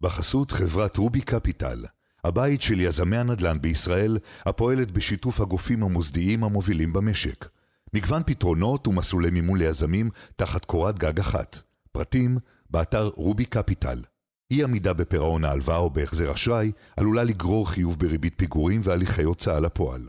בחסות 0.00 0.50
חברת 0.50 0.96
רובי 0.96 1.20
קפיטל, 1.20 1.84
הבית 2.24 2.62
של 2.62 2.80
יזמי 2.80 3.16
הנדל"ן 3.16 3.60
בישראל, 3.60 4.18
הפועלת 4.46 4.90
בשיתוף 4.90 5.40
הגופים 5.40 5.82
המוסדיים 5.82 6.44
המובילים 6.44 6.92
במשק. 6.92 7.48
מגוון 7.94 8.22
פתרונות 8.26 8.88
ומסלולי 8.88 9.30
מימון 9.30 9.58
ליזמים 9.58 10.10
תחת 10.36 10.64
קורת 10.64 10.98
גג 10.98 11.20
אחת. 11.20 11.62
פרטים, 11.92 12.38
באתר 12.70 13.10
רובי 13.16 13.44
קפיטל. 13.44 14.02
אי 14.50 14.64
עמידה 14.64 14.92
בפירעון 14.92 15.44
ההלוואה 15.44 15.76
או 15.76 15.90
בהחזר 15.90 16.32
אשראי 16.32 16.72
עלולה 16.96 17.24
לגרור 17.24 17.70
חיוב 17.70 17.98
בריבית 17.98 18.34
פיגורים 18.36 18.80
והליכי 18.84 19.22
הוצאה 19.22 19.60
לפועל. 19.60 20.08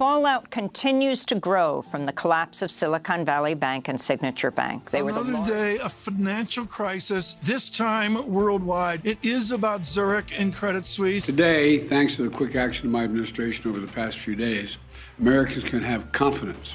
fallout 0.00 0.50
continues 0.50 1.26
to 1.26 1.34
grow 1.34 1.82
from 1.90 2.06
the 2.06 2.12
collapse 2.12 2.62
of 2.62 2.70
Silicon 2.70 3.22
Valley 3.22 3.52
Bank 3.52 3.86
and 3.86 4.00
Signature 4.00 4.50
Bank. 4.50 4.90
They 4.90 5.00
Another 5.00 5.32
the 5.32 5.42
day 5.42 5.78
of 5.78 5.92
financial 5.92 6.64
crisis, 6.64 7.36
this 7.42 7.68
time 7.68 8.12
worldwide. 8.38 9.02
It 9.04 9.18
is 9.22 9.50
about 9.50 9.84
Zurich 9.84 10.28
and 10.40 10.48
Credit 10.60 10.86
Suisse. 10.86 11.26
Today, 11.26 11.78
thanks 11.78 12.16
to 12.16 12.22
the 12.26 12.34
quick 12.40 12.56
action 12.56 12.86
of 12.86 12.92
my 12.92 13.04
administration 13.04 13.62
over 13.70 13.80
the 13.86 13.92
past 14.00 14.14
few 14.26 14.36
days, 14.48 14.78
Americans 15.18 15.64
can 15.64 15.82
have 15.92 16.00
confidence 16.12 16.66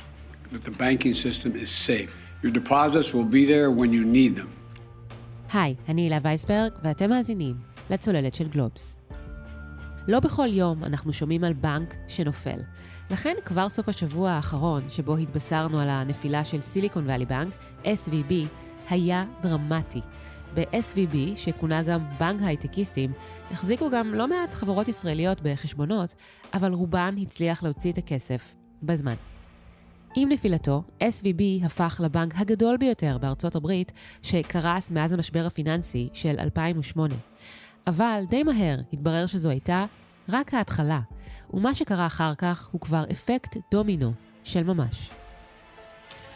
that 0.51 0.63
the 0.63 0.75
banking 0.85 1.15
system 1.25 1.55
is 1.55 1.69
safe. 1.89 2.13
Your 2.43 2.51
deposits 2.51 3.09
will 3.15 3.29
be 3.39 3.43
there 3.53 3.71
when 3.71 3.91
you 3.91 4.03
need 4.05 4.35
them. 4.35 4.51
היי, 5.53 5.75
אני 5.89 6.01
הילה 6.01 6.17
וייסברג, 6.21 6.71
ואתם 6.83 7.09
מאזינים 7.09 7.55
לצוללת 7.89 8.35
של 8.35 8.47
גלובס. 8.47 8.97
לא 10.07 10.19
בכל 10.19 10.47
יום 10.47 10.83
אנחנו 10.83 11.13
שומעים 11.13 11.43
על 11.43 11.53
בנק 11.53 11.93
שנופל. 12.07 12.59
לכן 13.10 13.34
כבר 13.44 13.68
סוף 13.68 13.88
השבוע 13.88 14.30
האחרון, 14.30 14.90
שבו 14.90 15.16
התבשרנו 15.16 15.80
על 15.80 15.88
הנפילה 15.88 16.44
של 16.44 16.60
סיליקון 16.60 17.04
ואלי 17.06 17.26
בנק, 17.26 17.54
SVB, 17.84 18.32
היה 18.88 19.24
דרמטי. 19.42 20.00
ב-SVB, 20.54 21.16
שכונה 21.36 21.82
גם 21.82 22.00
בנק 22.18 22.40
הייטקיסטים, 22.42 23.12
החזיקו 23.50 23.90
גם 23.90 24.14
לא 24.14 24.28
מעט 24.28 24.54
חברות 24.54 24.88
ישראליות 24.88 25.40
בחשבונות, 25.42 26.14
אבל 26.54 26.72
רובן 26.72 27.14
הצליח 27.22 27.62
להוציא 27.62 27.92
את 27.92 27.98
הכסף 27.98 28.54
בזמן. 28.82 29.14
עם 30.16 30.28
נפילתו, 30.28 30.82
SVB 31.00 31.66
הפך 31.66 32.00
לבנק 32.04 32.34
הגדול 32.36 32.76
ביותר 32.76 33.18
בארצות 33.18 33.56
הברית, 33.56 33.92
שקרס 34.22 34.90
מאז 34.90 35.12
המשבר 35.12 35.46
הפיננסי 35.46 36.08
של 36.12 36.34
2008. 36.38 37.14
אבל 37.86 38.22
די 38.30 38.42
מהר 38.42 38.78
התברר 38.92 39.26
שזו 39.26 39.50
הייתה 39.50 39.84
רק 40.28 40.54
ההתחלה, 40.54 41.00
ומה 41.54 41.74
שקרה 41.74 42.06
אחר 42.06 42.34
כך 42.34 42.68
הוא 42.72 42.80
כבר 42.80 43.04
אפקט 43.10 43.56
דומינו 43.70 44.12
של 44.44 44.62
ממש. 44.62 45.10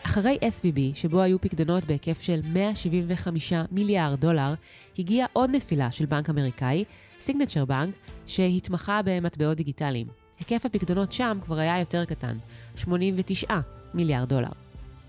אחרי 0.07 0.39
SVB, 0.43 0.95
שבו 0.95 1.21
היו 1.21 1.41
פקדונות 1.41 1.85
בהיקף 1.85 2.21
של 2.21 2.41
175 2.45 3.53
מיליארד 3.71 4.21
דולר, 4.21 4.55
הגיעה 4.99 5.27
עוד 5.33 5.51
נפילה 5.51 5.91
של 5.91 6.07
בנק 6.07 6.31
אמריקאי, 6.31 6.85
סיגנצ'ר 7.21 7.65
בנק, 7.65 7.95
שהתמחה 8.27 9.01
במטבעות 9.05 9.57
דיגיטליים. 9.57 10.07
היקף 10.39 10.67
הפקדונות 10.67 11.13
שם 11.13 11.39
כבר 11.41 11.59
היה 11.59 11.79
יותר 11.81 12.05
קטן, 12.05 12.37
89 12.77 13.55
מיליארד 13.95 14.29
דולר. 14.29 14.49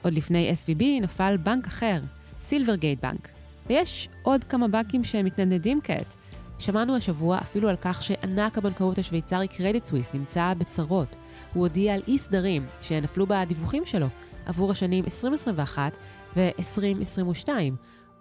עוד 0.02 0.14
לפני 0.14 0.52
SVB 0.52 0.84
נפל 1.02 1.38
בנק 1.38 1.68
אחר, 1.68 2.02
סילברגייט 2.42 3.02
בנק. 3.02 3.30
ויש 3.68 4.09
עוד 4.23 4.44
כמה 4.44 4.68
בנקים 4.68 5.03
שמתנדנדים 5.03 5.80
כעת. 5.84 6.14
שמענו 6.59 6.95
השבוע 6.95 7.38
אפילו 7.38 7.70
על 7.70 7.75
כך 7.81 8.03
שענק 8.03 8.58
הבנקאות 8.58 8.98
השוויצרי 8.98 9.48
קרדיט 9.48 9.86
סוויס 9.86 10.14
נמצא 10.14 10.53
בצרות. 10.58 11.16
הוא 11.53 11.62
הודיע 11.64 11.94
על 11.94 12.02
אי 12.08 12.17
סדרים 12.17 12.66
שנפלו 12.81 13.25
בדיווחים 13.30 13.86
שלו 13.86 14.08
עבור 14.45 14.72
השנים 14.72 15.03
2021 15.03 15.97
ו-2022, 16.36 17.50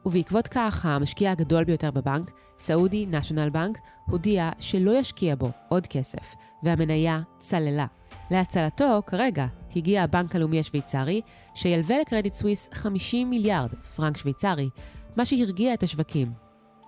ובעקבות 0.06 0.48
כך 0.48 0.86
המשקיע 0.86 1.30
הגדול 1.30 1.64
ביותר 1.64 1.90
בבנק, 1.90 2.30
סעודי 2.58 3.06
נשיונל 3.06 3.50
בנק, 3.50 3.78
הודיע 4.06 4.50
שלא 4.60 4.98
ישקיע 4.98 5.34
בו 5.34 5.50
עוד 5.68 5.86
כסף, 5.86 6.34
והמניה 6.62 7.20
צללה. 7.38 7.86
להצלתו, 8.30 9.00
כרגע, 9.06 9.46
הגיע 9.76 10.02
הבנק 10.02 10.36
הלאומי 10.36 10.60
השוויצרי, 10.60 11.20
שילווה 11.54 12.00
לקרדיט 12.00 12.32
סוויס 12.32 12.68
50 12.72 13.30
מיליארד 13.30 13.74
פרנק 13.74 14.16
שוויצרי, 14.16 14.68
מה 15.16 15.24
שהרגיע 15.24 15.74
את 15.74 15.82
השווקים. 15.82 16.32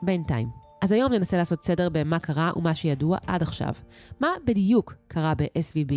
בינתיים. 0.03 0.66
אז 0.83 0.93
היום 0.93 1.13
ננסה 1.13 1.37
לעשות 1.37 1.65
סדר 1.65 1.89
במה 1.93 2.19
קרה 2.19 2.51
ומה 2.57 2.75
שידוע 2.75 3.19
עד 3.27 3.43
עכשיו. 3.43 3.73
מה 4.21 4.29
בדיוק 4.45 4.95
קרה 5.09 5.35
ב-SVB, 5.35 5.95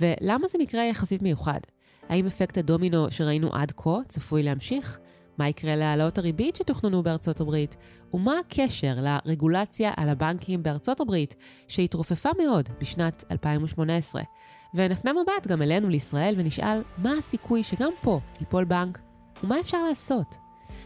ולמה 0.00 0.48
זה 0.48 0.58
מקרה 0.58 0.84
יחסית 0.84 1.22
מיוחד? 1.22 1.60
האם 2.08 2.26
אפקט 2.26 2.58
הדומינו 2.58 3.10
שראינו 3.10 3.52
עד 3.52 3.72
כה 3.76 3.98
צפוי 4.08 4.42
להמשיך? 4.42 4.98
מה 5.38 5.48
יקרה 5.48 5.76
להעלאות 5.76 6.18
הריבית 6.18 6.56
שתוכננו 6.56 7.02
בארצות 7.02 7.40
הברית? 7.40 7.76
ומה 8.14 8.38
הקשר 8.38 8.94
לרגולציה 9.24 9.92
על 9.96 10.08
הבנקים 10.08 10.62
בארצות 10.62 11.00
הברית, 11.00 11.36
שהתרופפה 11.68 12.30
מאוד 12.42 12.68
בשנת 12.80 13.24
2018? 13.30 14.22
ונפנה 14.74 15.12
מבט 15.12 15.46
גם 15.46 15.62
אלינו 15.62 15.88
לישראל 15.88 16.34
ונשאל 16.38 16.82
מה 16.98 17.12
הסיכוי 17.18 17.64
שגם 17.64 17.90
פה 18.02 18.20
ייפול 18.40 18.64
בנק, 18.64 18.98
ומה 19.42 19.60
אפשר 19.60 19.78
לעשות? 19.88 20.41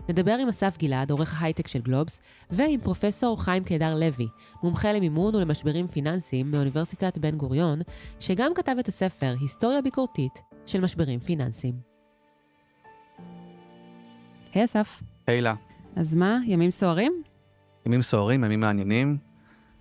נדבר 0.08 0.36
עם 0.40 0.48
אסף 0.48 0.78
גלעד, 0.78 1.10
עורך 1.10 1.42
ההייטק 1.42 1.68
של 1.68 1.80
גלובס, 1.80 2.20
ועם 2.50 2.80
פרופסור 2.80 3.42
חיים 3.42 3.64
קידר 3.64 3.94
לוי, 3.94 4.28
מומחה 4.62 4.92
למימון 4.92 5.34
ולמשברים 5.34 5.86
פיננסיים 5.86 6.50
מאוניברסיטת 6.50 7.18
בן 7.18 7.36
גוריון, 7.36 7.80
שגם 8.18 8.52
כתב 8.54 8.76
את 8.80 8.88
הספר 8.88 9.34
היסטוריה 9.40 9.82
ביקורתית 9.82 10.42
של 10.66 10.80
משברים 10.80 11.20
פיננסיים. 11.20 11.74
היי 14.54 14.64
אסף. 14.64 15.02
היי 15.26 15.40
לה. 15.40 15.54
אז 15.96 16.14
מה, 16.14 16.38
ימים 16.46 16.70
סוערים? 16.70 17.22
ימים 17.86 18.02
סוערים, 18.02 18.44
ימים 18.44 18.60
מעניינים. 18.60 19.25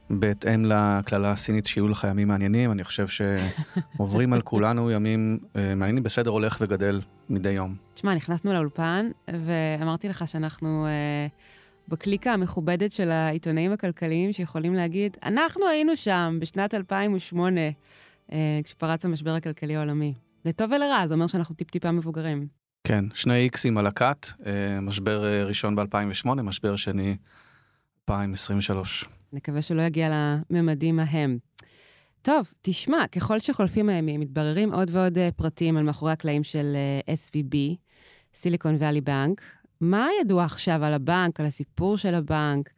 בהתאם 0.09 0.65
לקללה 0.65 1.31
הסינית 1.31 1.65
שיהיו 1.65 1.87
לך 1.87 2.07
ימים 2.09 2.27
מעניינים, 2.27 2.71
אני 2.71 2.83
חושב 2.83 3.05
שעוברים 3.07 4.33
על 4.33 4.41
כולנו 4.41 4.91
ימים 4.91 5.39
אה, 5.55 5.75
מעניינים 5.75 6.03
בסדר 6.03 6.31
הולך 6.31 6.57
וגדל 6.61 7.01
מדי 7.29 7.49
יום. 7.49 7.75
תשמע, 7.93 8.15
נכנסנו 8.15 8.53
לאולפן 8.53 9.09
ואמרתי 9.27 10.09
לך 10.09 10.27
שאנחנו 10.27 10.85
אה, 10.85 11.27
בקליקה 11.87 12.33
המכובדת 12.33 12.91
של 12.91 13.11
העיתונאים 13.11 13.71
הכלכליים 13.71 14.33
שיכולים 14.33 14.73
להגיד, 14.73 15.17
אנחנו 15.23 15.67
היינו 15.67 15.95
שם 15.95 16.37
בשנת 16.41 16.73
2008, 16.73 17.61
אה, 18.31 18.59
כשפרץ 18.63 19.05
המשבר 19.05 19.31
הכלכלי 19.31 19.75
העולמי. 19.75 20.13
לטוב 20.45 20.71
ולרע, 20.71 21.07
זה 21.07 21.13
אומר 21.13 21.27
שאנחנו 21.27 21.55
טיפ-טיפה 21.55 21.91
מבוגרים. 21.91 22.47
כן, 22.83 23.05
שני 23.13 23.43
איקסים 23.43 23.77
על 23.77 23.87
הקאט, 23.87 24.27
אה, 24.45 24.81
משבר 24.81 25.25
אה, 25.25 25.43
ראשון 25.43 25.75
ב-2008, 25.75 26.27
משבר 26.43 26.75
שני 26.75 27.17
2023. 28.09 29.05
נקווה 29.33 29.61
שלא 29.61 29.81
יגיע 29.81 30.09
לממדים 30.49 30.99
ההם. 30.99 31.37
טוב, 32.21 32.51
תשמע, 32.61 33.07
ככל 33.11 33.39
שחולפים 33.39 33.89
הימים, 33.89 34.19
מתבררים 34.19 34.73
עוד 34.73 34.89
ועוד 34.93 35.17
אה, 35.17 35.29
פרטים 35.35 35.77
על 35.77 35.83
מאחורי 35.83 36.11
הקלעים 36.11 36.43
של 36.43 36.75
SVB, 37.07 37.55
סיליקון 38.33 38.75
ואלי 38.79 39.01
בנק. 39.01 39.41
מה 39.81 40.07
ידוע 40.21 40.43
עכשיו 40.43 40.83
על 40.83 40.93
הבנק, 40.93 41.39
על 41.39 41.45
הסיפור 41.45 41.97
של 41.97 42.15
הבנק, 42.15 42.69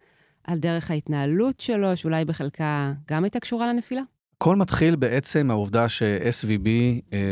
על 0.43 0.59
דרך 0.59 0.91
ההתנהלות 0.91 1.59
שלו, 1.59 1.97
שאולי 1.97 2.25
בחלקה 2.25 2.93
גם 3.07 3.23
הייתה 3.23 3.39
קשורה 3.39 3.67
לנפילה? 3.73 4.01
הכל 4.37 4.55
מתחיל 4.55 4.95
בעצם 4.95 5.47
מהעובדה 5.47 5.89
ש-SVB, 5.89 6.67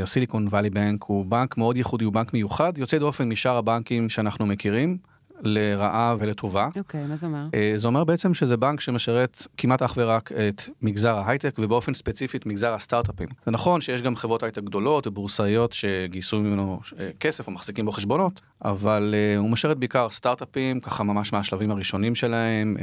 סיליקון 0.06 0.48
ואלי 0.50 0.70
בנק, 0.70 1.04
הוא 1.04 1.26
בנק 1.26 1.58
מאוד 1.58 1.78
ייחודי, 1.78 2.06
הוא 2.06 2.14
בנק 2.14 2.34
מיוחד, 2.34 2.78
יוצא 2.78 2.98
דופן 2.98 3.30
משאר 3.30 3.58
הבנקים 3.58 4.10
שאנחנו 4.10 4.46
מכירים. 4.46 4.98
לרעה 5.46 6.16
ולטובה. 6.20 6.70
אוקיי, 6.78 7.04
okay, 7.04 7.08
מה 7.08 7.16
זה 7.16 7.28
אומר? 7.28 7.48
Uh, 7.52 7.78
זה 7.78 7.88
אומר 7.88 8.04
בעצם 8.04 8.34
שזה 8.34 8.58
בנק 8.58 8.80
שמשרת 8.80 9.48
כמעט 9.58 9.82
אך 9.82 9.94
ורק 9.98 10.32
את 10.32 10.62
מגזר 10.82 11.18
ההייטק 11.18 11.56
ובאופן 11.60 11.94
ספציפי 11.94 12.38
את 12.38 12.46
מגזר 12.46 12.74
הסטארט-אפים. 12.74 13.28
זה 13.46 13.52
נכון 13.52 13.82
שיש 13.82 14.02
גם 14.02 14.16
חברות 14.16 14.44
הייטק 14.44 14.64
גדולות 14.64 15.08
ובורסאיות 15.08 15.74
שגייסו 15.74 16.40
ממנו 16.40 16.80
uh, 16.84 16.94
כסף 17.20 17.48
או 17.48 17.52
מחזיקים 17.52 17.86
בו 17.86 17.92
חשבונות, 17.92 18.42
אבל 18.66 19.16
אה, 19.36 19.40
הוא 19.40 19.50
משרת 19.50 19.78
בעיקר 19.78 20.10
סטארט-אפים, 20.10 20.80
ככה 20.80 21.04
ממש 21.04 21.34
מהשלבים 21.34 21.72
הראשונים 21.72 22.16
שלהם, 22.16 22.76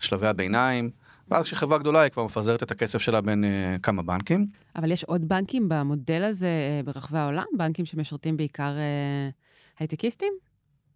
שלבי 0.00 0.26
הביניים. 0.26 0.90
ואז 1.28 1.44
כשחברה 1.44 1.78
גדולה 1.78 2.00
היא 2.00 2.10
כבר 2.10 2.24
מפזרת 2.24 2.62
את 2.62 2.70
הכסף 2.70 2.98
שלה 2.98 3.20
בין 3.20 3.44
אה, 3.44 3.80
כמה 3.80 4.02
בנקים. 4.02 4.46
אבל 4.76 4.92
יש 4.92 5.04
עוד 5.04 5.28
בנקים 5.28 5.68
במודל 5.68 6.22
הזה 6.22 6.48
אה, 6.82 6.86
ברחבי 6.86 7.18
העולם? 7.18 7.44
בנקים 7.58 7.84
שמשרתים 7.84 8.36
בעיקר 8.36 8.72
אה, 8.72 9.80
הייטקיסטים? 9.80 10.32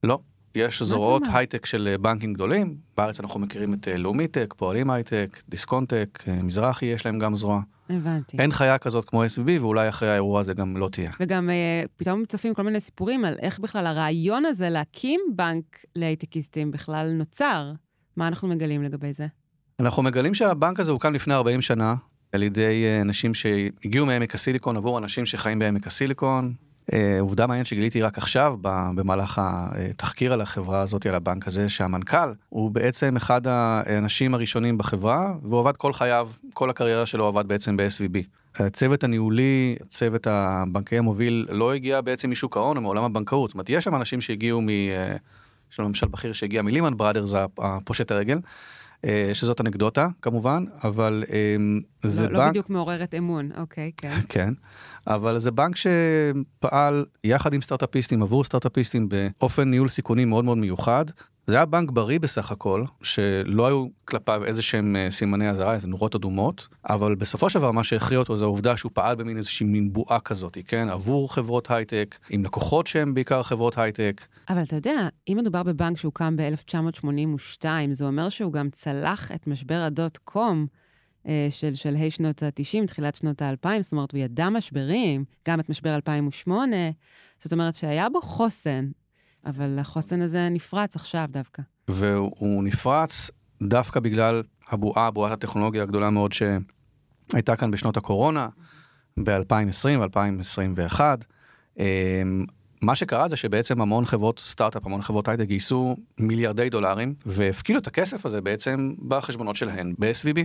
לא, 0.05 0.19
יש 0.59 0.83
זרועות 0.83 1.23
הייטק 1.33 1.67
של 1.67 1.89
אה, 1.93 1.99
בנקים 1.99 2.33
גדולים, 2.33 2.77
בארץ 2.97 3.21
אנחנו 3.21 3.41
מכירים 3.41 3.75
את 3.75 3.89
אה, 3.89 3.97
לאומיטק, 3.97 4.55
פועלים 4.57 4.91
הייטק, 4.91 5.43
דיסקונטק, 5.49 6.25
אה, 6.29 6.43
מזרחי 6.43 6.87
יש 6.87 7.07
להם 7.07 7.19
גם 7.19 7.37
זרוע. 7.37 7.61
הבנתי. 7.91 8.37
אין 8.39 8.53
חיה 8.53 8.79
כזאת 8.79 9.05
כמו 9.05 9.25
SVB 9.25 9.61
ואולי 9.61 9.89
אחרי 9.89 10.11
האירוע 10.11 10.41
הזה 10.41 10.55
גם 10.55 10.77
לא 10.77 10.89
תהיה. 10.93 11.11
וגם 11.21 11.51
פתאום 11.97 12.25
צופים 12.25 12.55
כל 12.55 12.63
מיני 12.63 12.81
סיפורים 12.81 13.25
על 13.25 13.37
איך 13.43 13.59
בכלל 13.59 13.87
הרעיון 13.87 14.45
הזה 14.45 14.71
להקים 14.71 15.21
בנק 15.37 15.65
להייטקיסטים 15.97 16.71
בכלל 16.71 17.13
נוצר. 17.13 17.73
מה 18.17 18.29
אנחנו 18.29 18.49
מגלים 18.49 18.83
לגבי 18.83 19.13
זה? 19.13 19.27
אנחנו 19.81 20.03
מגלים 20.03 20.35
שהבנק 20.35 20.81
הזה 20.81 20.93
הוקם 20.93 21.15
לפני 21.15 21.35
40 21.35 21.61
שנה 21.61 21.95
על 22.33 22.43
ידי 22.43 22.85
אנשים 23.01 23.35
שהגיעו 23.35 24.07
מעמק 24.07 24.35
הסיליקון 24.35 24.77
עבור 24.77 24.99
אנשים 24.99 25.27
שחיים 25.27 25.59
בעמק 25.59 25.87
הסיליקון. 25.87 26.55
אה, 26.93 27.21
עובדה 27.21 27.47
מעניינת 27.47 27.67
שגיליתי 27.67 28.03
רק 28.03 28.19
עכשיו 28.19 28.57
במהלך 28.95 29.41
התחקיר 29.45 30.33
על 30.33 30.41
החברה 30.41 30.81
הזאת, 30.81 31.07
על 31.07 31.15
הבנק 31.15 31.47
הזה, 31.47 31.69
שהמנכ"ל 31.69 32.33
הוא 32.49 32.71
בעצם 32.71 33.17
אחד 33.17 33.47
האנשים 33.47 34.35
הראשונים 34.35 34.79
בחברה, 34.79 35.33
והוא 35.43 35.61
עבד 35.61 35.77
כל 35.77 35.93
חייו, 35.93 36.29
כל 36.53 36.71
הקריירה 36.71 37.07
שלו 37.07 37.27
עבד 37.27 37.49
בעצם 37.49 37.77
ב-SVB. 37.77 38.19
הצוות 38.59 39.05
הניהולי, 39.05 39.77
הצוות 39.81 40.27
הבנקאי 40.27 40.99
המוביל 40.99 41.47
לא 41.51 41.75
הגיע 41.75 42.01
בעצם 42.01 42.31
משוק 42.31 42.57
ההון 42.57 42.77
או 42.77 42.83
מעולם 42.83 43.05
הבנקאות. 43.05 43.51
זאת 43.51 43.55
אומרת, 43.55 43.71
יש 43.71 43.85
שם 43.85 43.95
אנשים 43.95 44.21
שהגיעו 44.21 44.61
מ... 44.61 44.69
אה, 44.69 45.17
יש 45.73 45.79
לנו 45.79 45.89
למשל 45.89 46.07
בכיר 46.07 46.33
שהגיע 46.33 46.63
מלימן 46.63 46.97
בראדרס, 46.97 47.35
הפושט 47.59 48.11
הרגל. 48.11 48.39
אה, 49.05 49.31
שזאת 49.33 49.61
אנקדוטה 49.61 50.09
כמובן, 50.23 50.65
אבל 50.85 51.25
אמ, 51.31 51.81
זה 52.03 52.23
לא, 52.23 52.29
בנק... 52.29 52.39
לא 52.39 52.49
בדיוק 52.49 52.71
מעוררת 52.71 53.15
אמון, 53.15 53.51
אוקיי, 53.57 53.93
כן. 53.97 54.21
כן, 54.29 54.55
אבל 55.07 55.39
זה 55.39 55.51
בנק 55.51 55.77
שפעל 55.77 57.05
יחד 57.25 57.53
עם 57.53 57.63
סטארט-אפיסטים 57.63 58.23
עבור 58.23 58.45
סטארט-אפיסטים 58.45 59.09
באופן 59.09 59.71
ניהול 59.71 59.89
סיכונים 59.89 60.29
מאוד 60.29 60.45
מאוד 60.45 60.59
מיוחד. 60.59 61.05
זה 61.49 61.57
היה 61.57 61.67
בנק 61.67 61.91
בריא 61.91 62.21
בסך 62.21 62.51
הכל, 62.51 62.85
שלא 63.03 63.67
היו 63.67 63.87
כלפיו 64.05 64.45
איזה 64.45 64.63
שהם 64.63 64.97
אה, 64.97 65.11
סימני 65.11 65.51
אזהרה, 65.51 65.75
איזה 65.75 65.89
נורות 65.89 66.15
אדומות, 66.15 66.69
אבל 66.89 67.15
בסופו 67.15 67.51
של 67.51 67.59
דבר 67.59 67.71
מה 67.71 67.85
שהכריע 67.85 68.19
אותו 68.19 68.37
זה 68.37 68.45
העובדה 68.45 68.77
שהוא 68.77 68.93
פעל 68.95 69.17
במין 69.17 69.37
איזושהי 69.37 69.67
מין 69.67 69.93
בועה 69.93 70.21
כזאת, 70.21 70.59
כן, 70.67 70.89
עבור 70.89 71.35
חברות 71.35 71.71
הייטק, 71.71 72.19
עם 72.31 72.45
לקוחות 72.45 72.87
שהם 72.87 73.15
בעיקר 73.15 73.43
חברות 73.43 73.79
הייטק. 73.79 74.27
אבל 74.49 74.63
אתה 74.63 74.77
יודע, 74.77 75.09
אם 75.29 75.37
מדובר 75.41 75.63
בבנק 75.63 75.97
שהוקם 75.97 76.37
ב-1982, 76.37 77.65
זה 77.91 78.05
אומר 78.05 78.29
שהוא 78.29 78.53
גם 78.53 78.71
צלח 78.71 79.33
את 79.33 79.47
משבר 79.47 79.83
הדוט 79.87 80.19
קום. 80.25 80.67
אה, 81.29 81.47
של 81.51 81.75
שלהי 81.75 82.11
שנות 82.11 82.43
ה-90, 82.43 82.87
תחילת 82.87 83.15
שנות 83.15 83.43
ה-2000, 83.43 83.69
זאת 83.81 83.93
אומרת, 83.93 84.13
הוא 84.13 84.21
ידע 84.21 84.49
משברים, 84.49 85.25
גם 85.49 85.61
את 85.61 85.69
משבר 85.69 85.95
2008, 85.95 86.77
זאת 87.39 87.53
אומרת 87.53 87.75
שהיה 87.75 88.09
בו 88.09 88.23
חוסן, 88.23 88.89
אבל 89.47 89.79
החוסן 89.79 90.23
הזה 90.23 90.49
נפרץ 90.49 90.97
עכשיו 90.97 91.25
דווקא. 91.31 91.63
והוא 91.89 92.65
נפרץ 92.65 93.31
דווקא 93.63 94.01
בגלל 94.01 94.43
הבועה, 94.69 95.11
בועת 95.11 95.33
הטכנולוגיה 95.33 95.83
הגדולה 95.83 96.11
מאוד 96.11 96.33
שהייתה 96.33 97.57
כאן 97.57 97.71
בשנות 97.71 97.97
הקורונה, 97.97 98.49
ב-2020 99.25 99.99
ו-2021. 99.99 101.01
מה 102.83 102.95
שקרה 102.95 103.29
זה 103.29 103.37
שבעצם 103.37 103.81
המון 103.81 104.07
חברות 104.07 104.39
סטארט-אפ, 104.39 104.87
המון 104.87 105.03
חברות 105.03 105.29
הייטק 105.29 105.45
גייסו 105.45 105.97
מיליארדי 106.21 106.71
דולרים 106.71 107.15
והפקידו 107.27 107.79
את 107.79 107.87
הכסף 107.87 108.27
הזה 108.27 108.41
בעצם 108.41 108.95
בחשבונות 109.09 109.57
שלהן 109.57 109.95
ב-SVB. 109.99 110.39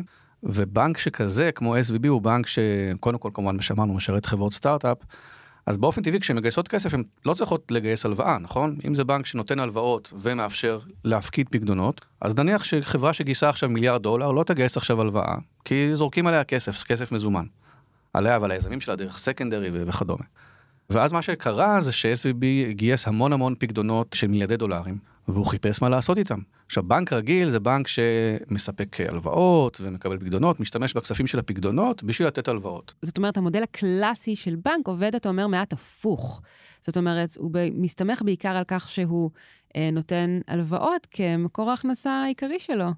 ובנק 0.43 0.97
שכזה 0.97 1.51
כמו 1.55 1.75
SVB 1.75 2.07
הוא 2.07 2.21
בנק 2.21 2.47
שקודם 2.47 3.17
כל 3.17 3.29
כמובן 3.33 3.61
שמענו 3.61 3.93
משרת 3.93 4.25
חברות 4.25 4.53
סטארט-אפ. 4.53 4.97
אז 5.65 5.77
באופן 5.77 6.01
טבעי 6.01 6.19
כשהן 6.19 6.37
מגייסות 6.37 6.67
כסף 6.67 6.93
הן 6.93 7.03
לא 7.25 7.33
צריכות 7.33 7.71
לגייס 7.71 8.05
הלוואה 8.05 8.37
נכון 8.37 8.77
אם 8.87 8.95
זה 8.95 9.03
בנק 9.03 9.25
שנותן 9.25 9.59
הלוואות 9.59 10.13
ומאפשר 10.21 10.79
להפקיד 11.03 11.49
פקדונות 11.49 12.05
אז 12.21 12.35
נניח 12.35 12.63
שחברה 12.63 13.13
שגייסה 13.13 13.49
עכשיו 13.49 13.69
מיליארד 13.69 14.03
דולר 14.03 14.31
לא 14.31 14.43
תגייס 14.43 14.77
עכשיו 14.77 15.01
הלוואה 15.01 15.35
כי 15.65 15.89
זורקים 15.93 16.27
עליה 16.27 16.43
כסף 16.43 16.83
כסף 16.83 17.11
מזומן. 17.11 17.45
עליה 18.13 18.39
ועל 18.41 18.51
היזמים 18.51 18.81
שלה 18.81 18.95
דרך 18.95 19.17
סקנדרי 19.17 19.69
וכדומה. 19.73 20.23
ואז 20.89 21.13
מה 21.13 21.21
שקרה 21.21 21.81
זה 21.81 21.91
ש-SVB 21.91 22.45
גייס 22.71 23.07
המון 23.07 23.33
המון 23.33 23.55
פקדונות 23.59 24.07
של 24.13 24.27
מיליארדי 24.27 24.57
דולרים 24.57 24.97
והוא 25.27 25.45
חיפש 25.45 25.81
מה 25.81 25.89
לעשות 25.89 26.17
איתם. 26.17 26.39
עכשיו 26.65 26.83
בנק 26.83 27.13
רגיל 27.13 27.49
זה 27.49 27.59
בנק 27.59 27.87
שמספק 27.87 28.97
הלוואות 28.99 29.81
ומקבל 29.81 30.19
פקדונות, 30.19 30.59
משתמש 30.59 30.93
בכספים 30.93 31.27
של 31.27 31.39
הפקדונות 31.39 32.03
בשביל 32.03 32.27
לתת 32.27 32.47
הלוואות. 32.47 32.93
זאת 33.01 33.17
אומרת 33.17 33.37
המודל 33.37 33.63
הקלאסי 33.63 34.35
של 34.35 34.55
בנק 34.55 34.87
עובד 34.87 35.15
אתה 35.15 35.29
אומר 35.29 35.47
מעט 35.47 35.73
הפוך. 35.73 36.41
זאת 36.81 36.97
אומרת 36.97 37.37
הוא 37.37 37.51
מסתמך 37.73 38.21
בעיקר 38.21 38.49
על 38.49 38.63
כך 38.67 38.89
שהוא 38.89 39.29
אה, 39.75 39.89
נותן 39.91 40.39
הלוואות 40.47 41.07
כמקור 41.11 41.69
ההכנסה 41.69 42.11
העיקרי 42.11 42.59
שלו. 42.59 42.89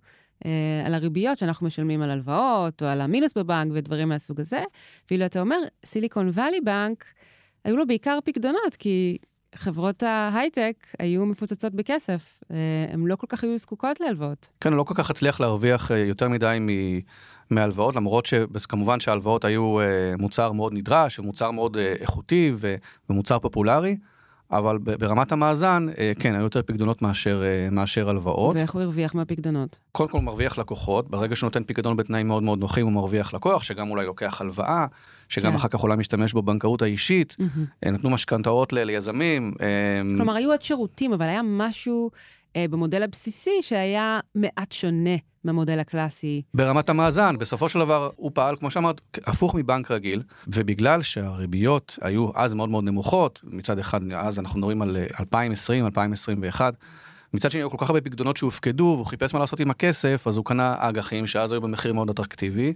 אה, 0.46 0.84
על 0.86 0.94
הריביות 0.94 1.38
שאנחנו 1.38 1.68
משלמים 1.68 2.02
על 2.02 2.12
הלוואות, 2.12 2.84
או 2.84 2.88
על 2.88 3.02
המינוס 3.02 3.34
בבנק 3.38 3.72
ודברים 3.76 4.10
מהסוג 4.10 4.40
הזה. 4.40 4.64
ואילו 5.12 5.26
אתה 5.26 5.40
אומר, 5.40 5.58
סיליקון 5.86 6.30
וואלי 6.30 6.62
בנק, 6.62 7.06
היו 7.64 7.78
לו 7.78 7.88
בעיקר 7.88 8.20
פקדונות, 8.26 8.76
כי 8.80 9.18
חברות 9.56 10.04
ההייטק 10.04 10.88
היו 11.00 11.26
מפוצצות 11.26 11.74
בכסף, 11.74 12.44
אה, 12.52 12.56
הן 12.94 13.06
לא 13.06 13.16
כל 13.16 13.28
כך 13.30 13.44
היו 13.44 13.58
זקוקות 13.58 14.00
להלוואות. 14.00 14.50
כן, 14.62 14.74
לא 14.74 14.84
כל 14.84 14.94
כך 14.98 15.10
הצליח 15.10 15.40
להרוויח 15.40 15.92
אה, 15.92 15.98
יותר 15.98 16.30
מדי 16.30 16.60
מהלוואות, 17.50 17.96
למרות 17.96 18.26
שכמובן 18.26 19.00
שההלוואות 19.00 19.46
היו 19.46 19.80
אה, 19.80 19.86
מוצר 20.20 20.52
מאוד 20.52 20.74
נדרש 20.74 21.20
ומוצר 21.20 21.52
מאוד 21.52 21.78
איכותי 21.78 22.54
ומוצר 23.10 23.40
פופולרי. 23.40 23.98
אבל 24.52 24.78
ברמת 24.78 25.32
המאזן, 25.32 25.88
כן, 26.20 26.36
היו 26.36 26.44
יותר 26.44 26.62
פקדונות 26.62 27.02
מאשר, 27.02 27.44
מאשר 27.72 28.10
הלוואות. 28.10 28.56
ואיך 28.56 28.74
הוא 28.74 28.82
הרוויח 28.82 29.16
מהפקדונות? 29.16 29.78
קודם 29.92 30.10
כל 30.10 30.22
מרוויח 30.22 30.58
לקוחות, 30.58 31.10
ברגע 31.10 31.36
שהוא 31.36 31.48
נותן 31.48 31.64
פקדון 31.64 31.98
בתנאים 31.98 32.28
מאוד 32.28 32.44
מאוד 32.44 32.60
נוחים 32.60 32.86
הוא 32.86 32.94
מרוויח 32.94 33.34
לקוח, 33.34 33.64
שגם 33.64 33.90
אולי 33.90 34.06
לוקח 34.06 34.42
הלוואה, 34.42 34.86
שגם 35.30 35.52
כן. 35.52 35.56
אחר 35.56 35.68
כך 35.68 35.84
אולי 35.84 35.96
משתמש 35.96 36.34
בבנקאות 36.34 36.82
האישית, 36.82 37.36
mm-hmm. 37.40 37.90
נתנו 37.90 38.10
משכנתאות 38.10 38.74
ליזמים. 38.74 39.54
אה, 39.62 40.02
כלומר, 40.18 40.36
היו 40.36 40.52
עוד 40.52 40.62
שירותים, 40.62 41.14
אבל 41.14 41.26
היה 41.26 41.42
משהו 41.44 42.12
אה, 42.14 42.20
במודל 42.58 43.04
הבסיסי 43.04 43.62
שהיה 43.62 44.20
מעט 44.36 44.72
שונה 44.72 45.16
מהמודל 45.44 45.80
הקלאסי. 45.80 46.42
ברמת 46.54 46.90
המאזן, 46.90 47.38
בסופו 47.38 47.70
של 47.70 47.80
דבר 47.80 48.10
הוא 48.16 48.32
פעל, 48.34 48.56
כמו 48.56 48.72
שאמרת, 48.72 49.02
הפוך 49.26 49.56
מבנק 49.56 49.92
רגיל, 49.92 50.24
ובגלל 50.48 51.02
שהריביות 51.02 52.00
היו 52.02 52.30
אז 52.36 52.54
מאוד 52.54 52.70
מאוד 52.70 52.84
נמוכות, 52.84 53.40
מצד 53.44 53.80
אחד, 53.80 54.02
אז 54.14 54.40
אנחנו 54.40 54.60
מדברים 54.60 54.82
על 54.82 54.98
2020, 55.20 55.82
אה, 55.82 55.88
2021, 55.88 56.74
מצד 57.34 57.52
שני 57.52 57.62
היו 57.62 57.70
כל 57.70 57.78
כך 57.80 57.90
הרבה 57.90 58.02
פקדונות 58.02 58.38
שהופקדו 58.38 58.94
והוא 58.96 59.06
חיפש 59.06 59.34
מה 59.34 59.40
לעשות 59.40 59.60
עם 59.60 59.70
הכסף 59.70 60.28
אז 60.28 60.38
הוא 60.38 60.46
קנה 60.46 60.76
אג"חים 60.78 61.28
שאז 61.28 61.52
היו 61.52 61.62
במחיר 61.62 61.94
מאוד 61.94 62.10
אטרקטיבי 62.10 62.74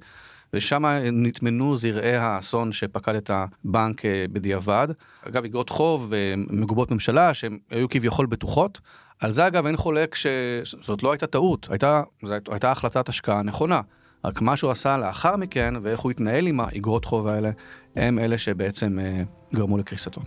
ושם 0.53 0.85
נטמנו 1.11 1.75
זרעי 1.75 2.15
האסון 2.15 2.71
שפקד 2.71 3.15
את 3.15 3.31
הבנק 3.33 4.05
אה, 4.05 4.25
בדיעבד. 4.31 4.87
אגב, 5.27 5.45
אגרות 5.45 5.69
חוב 5.69 6.13
אה, 6.13 6.33
מגובות 6.37 6.91
ממשלה 6.91 7.33
שהן 7.33 7.57
היו 7.69 7.89
כביכול 7.89 8.25
בטוחות. 8.25 8.79
על 9.19 9.31
זה 9.31 9.47
אגב 9.47 9.65
אין 9.65 9.77
חולק 9.77 10.15
שזאת 10.15 11.03
לא 11.03 11.11
הייתה 11.11 11.27
טעות, 11.27 11.67
הייתה, 11.69 12.03
זאת 12.23 12.49
הייתה 12.51 12.71
החלטת 12.71 13.09
השקעה 13.09 13.43
נכונה. 13.43 13.81
רק 14.25 14.41
מה 14.41 14.57
שהוא 14.57 14.71
עשה 14.71 14.97
לאחר 14.97 15.35
מכן 15.35 15.73
ואיך 15.81 15.99
הוא 15.99 16.11
התנהל 16.11 16.47
עם 16.47 16.59
האגרות 16.59 17.05
חוב 17.05 17.27
האלה, 17.27 17.51
הם 17.95 18.19
אלה 18.19 18.37
שבעצם 18.37 18.99
אה, 18.99 19.21
גרמו 19.53 19.77
לקריסתו. 19.77 20.21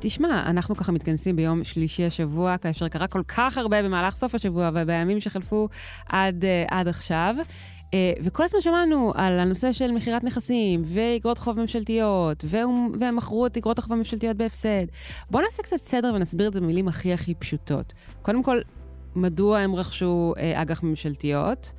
תשמע, 0.00 0.42
אנחנו 0.46 0.76
ככה 0.76 0.92
מתכנסים 0.92 1.36
ביום 1.36 1.64
שלישי 1.64 2.04
השבוע, 2.04 2.58
כאשר 2.58 2.88
קרה 2.88 3.06
כל 3.06 3.22
כך 3.28 3.58
הרבה 3.58 3.82
במהלך 3.82 4.16
סוף 4.16 4.34
השבוע 4.34 4.70
ובימים 4.74 5.20
שחלפו 5.20 5.68
עד, 6.08 6.44
uh, 6.44 6.74
עד 6.74 6.88
עכשיו. 6.88 7.34
Uh, 7.90 7.92
וכל 8.22 8.42
הזמן 8.42 8.60
שמענו 8.60 9.12
על 9.14 9.40
הנושא 9.40 9.72
של 9.72 9.90
מכירת 9.90 10.24
נכסים 10.24 10.82
ואגרות 10.84 11.38
חוב 11.38 11.60
ממשלתיות, 11.60 12.44
והם 12.48 13.16
מכרו 13.16 13.46
את 13.46 13.56
אגרות 13.56 13.78
החוב 13.78 13.92
הממשלתיות 13.92 14.36
בהפסד. 14.36 14.84
בואו 15.30 15.44
נעשה 15.44 15.62
קצת 15.62 15.84
סדר 15.84 16.12
ונסביר 16.14 16.48
את 16.48 16.52
זה 16.52 16.60
במילים 16.60 16.88
הכי 16.88 17.12
הכי 17.12 17.34
פשוטות. 17.34 17.92
קודם 18.22 18.42
כל, 18.42 18.60
מדוע 19.14 19.58
הם 19.58 19.74
רכשו 19.74 20.34
uh, 20.36 20.62
אג"ח 20.62 20.82
ממשלתיות, 20.82 21.72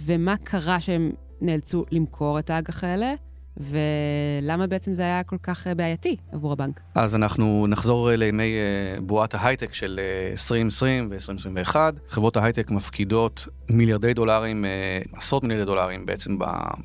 ומה 0.00 0.36
קרה 0.36 0.80
שהם 0.80 1.12
נאלצו 1.40 1.84
למכור 1.90 2.38
את 2.38 2.50
האג"ח 2.50 2.84
האלה, 2.84 3.14
ולמה 3.56 4.66
בעצם 4.66 4.92
זה 4.92 5.02
היה 5.02 5.22
כל 5.22 5.36
כך 5.42 5.66
אה, 5.66 5.74
בעייתי 5.74 6.16
עבור 6.32 6.52
הבנק? 6.52 6.80
אז 6.94 7.14
אנחנו 7.14 7.66
נחזור 7.68 8.10
אה, 8.10 8.16
לימי 8.16 8.42
אה, 8.42 9.00
בועת 9.00 9.34
ההייטק 9.34 9.74
של 9.74 10.00
2020 10.30 11.10
ו-2021. 11.10 11.76
חברות 12.08 12.36
ההייטק 12.36 12.70
מפקידות 12.70 13.48
מיליארדי 13.70 14.14
דולרים, 14.14 14.64
עשרות 15.12 15.42
מיליארדי 15.42 15.66
דולרים 15.66 16.06
בעצם 16.06 16.38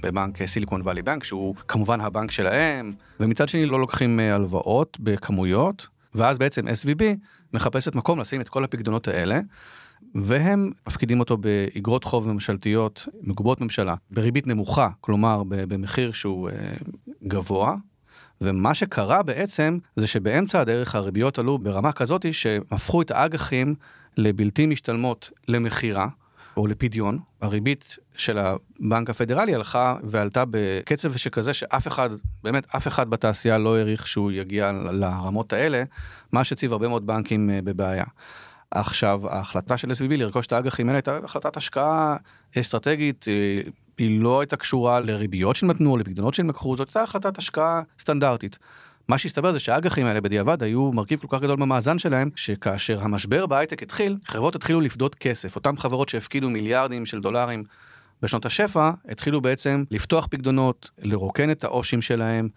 בבנק 0.03 0.45
סיליקון 0.45 0.81
וואלי 0.81 1.01
בנק, 1.01 1.23
שהוא 1.23 1.55
כמובן 1.67 2.01
הבנק 2.01 2.31
שלהם, 2.31 2.93
ומצד 3.19 3.49
שני 3.49 3.65
לא 3.65 3.79
לוקחים 3.79 4.19
הלוואות 4.19 4.97
בכמויות, 4.99 5.87
ואז 6.15 6.37
בעצם 6.37 6.67
SVB 6.67 7.03
מחפשת 7.53 7.95
מקום 7.95 8.19
לשים 8.19 8.41
את 8.41 8.49
כל 8.49 8.63
הפקדונות 8.63 9.07
האלה. 9.07 9.39
והם 10.15 10.72
מפקידים 10.88 11.20
אותו 11.20 11.38
באגרות 11.38 12.03
חוב 12.03 12.32
ממשלתיות 12.32 13.08
מגובות 13.24 13.62
ממשלה 13.62 13.96
בריבית 14.12 14.48
נמוכה, 14.48 14.89
כלומר 15.01 15.44
במחיר 15.48 16.12
שהוא 16.12 16.50
אה, 16.50 16.74
גבוה. 17.24 17.75
ומה 18.41 18.74
שקרה 18.74 19.24
בעצם 19.24 19.77
זה 19.96 20.08
שבאמצע 20.08 20.62
הדרך 20.62 20.96
הריביות 20.96 21.39
עלו 21.39 21.58
ברמה 21.58 21.91
כזאת 21.91 22.34
שהפכו 22.34 23.01
את 23.01 23.12
האג"חים 23.12 23.75
לבלתי 24.18 24.65
משתלמות 24.65 25.32
למכירה 25.48 26.08
או 26.58 26.68
לפדיון. 26.68 27.20
הריבית 27.41 27.98
של 28.15 28.38
הבנק 28.38 29.10
הפדרלי 29.10 29.56
הלכה 29.56 29.96
ועלתה 30.03 30.44
בקצב 30.51 31.18
שכזה 31.18 31.53
שאף 31.53 31.88
אחד, 31.88 32.10
באמת 32.44 32.68
אף 32.75 32.88
אחד 32.88 33.10
בתעשייה 33.10 33.58
לא 33.58 33.77
העריך 33.77 34.08
שהוא 34.08 34.32
יגיע 34.32 34.72
לרמות 34.72 35.53
האלה, 35.53 35.84
מה 36.32 36.44
שהציב 36.44 36.72
הרבה 36.72 36.88
מאוד 36.88 37.08
בנקים 37.08 37.50
אה, 37.50 37.60
בבעיה. 37.63 38.06
עכשיו 38.71 39.29
ההחלטה 39.29 39.77
של 39.77 39.91
SVB 39.91 40.17
לרכוש 40.17 40.47
את 40.47 40.51
האג"חים 40.51 40.87
האלה 40.87 40.97
הייתה 40.97 41.19
החלטת 41.23 41.57
השקעה 41.57 42.15
אסטרטגית 42.59 43.25
אה, 43.27 43.61
היא 43.97 44.21
לא 44.21 44.39
הייתה 44.39 44.55
קשורה 44.55 44.99
לריביות 44.99 45.55
שהם 45.55 45.87
או 45.87 45.97
לפקדונות 45.97 46.33
שהם 46.33 46.49
לקחו, 46.49 46.77
זאת 46.77 46.87
הייתה 46.87 47.03
החלטת 47.03 47.37
השקעה 47.37 47.81
סטנדרטית. 47.99 48.57
מה 49.07 49.17
שהסתבר 49.17 49.53
זה 49.53 49.59
שהאג"חים 49.59 50.05
האלה 50.05 50.21
בדיעבד 50.21 50.63
היו 50.63 50.91
מרכיב 50.91 51.19
כל 51.19 51.27
כך 51.29 51.43
גדול 51.43 51.55
במאזן 51.55 51.99
שלהם, 51.99 52.29
שכאשר 52.35 53.03
המשבר 53.03 53.45
בהייטק 53.45 53.83
התחיל, 53.83 54.17
חברות 54.25 54.55
התחילו 54.55 54.81
לפדות 54.81 55.15
כסף. 55.15 55.55
אותן 55.55 55.75
חברות 55.75 56.09
שהפקידו 56.09 56.49
מיליארדים 56.49 57.05
של 57.05 57.21
דולרים 57.21 57.63
בשנות 58.21 58.45
השפע, 58.45 58.91
התחילו 59.09 59.41
בעצם 59.41 59.83
לפתוח 59.91 60.27
פקדונות, 60.31 60.91
לרוקן 61.01 61.51
את 61.51 61.63
העו"שים 61.63 62.01
שלהם, 62.01 62.49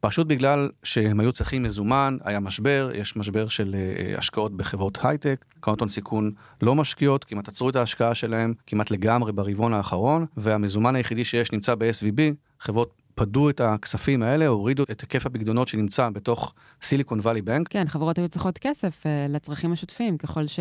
פשוט 0.00 0.26
בגלל 0.26 0.70
שהם 0.82 1.20
היו 1.20 1.32
צריכים 1.32 1.62
מזומן, 1.62 2.16
היה 2.24 2.40
משבר, 2.40 2.90
יש 2.94 3.16
משבר 3.16 3.48
של 3.48 3.74
uh, 3.74 4.18
השקעות 4.18 4.56
בחברות 4.56 4.98
הייטק, 5.02 5.44
קרנות 5.60 5.80
הון 5.80 5.88
סיכון 5.88 6.30
לא 6.62 6.74
משקיעות, 6.74 7.24
כמעט 7.24 7.48
עצרו 7.48 7.70
את 7.70 7.76
ההשקעה 7.76 8.14
שלהם 8.14 8.54
כמעט 8.66 8.90
לגמרי 8.90 9.32
ברבעון 9.32 9.74
האחרון, 9.74 10.26
והמזומן 10.36 10.96
היחידי 10.96 11.24
שיש 11.24 11.52
נמצא 11.52 11.74
ב-SVB, 11.74 12.20
חברות 12.60 12.90
פדו 13.14 13.50
את 13.50 13.60
הכספים 13.60 14.22
האלה, 14.22 14.46
הורידו 14.46 14.82
את 14.82 15.00
היקף 15.00 15.26
הפקדונות 15.26 15.68
שנמצא 15.68 16.08
בתוך 16.10 16.54
סיליקון 16.82 17.20
וואלי 17.20 17.42
בנק. 17.42 17.68
כן, 17.68 17.88
חברות 17.88 18.18
היו 18.18 18.28
צריכות 18.28 18.58
כסף 18.58 19.02
uh, 19.02 19.32
לצרכים 19.32 19.72
השוטפים, 19.72 20.18
ככל 20.18 20.46
ש... 20.46 20.60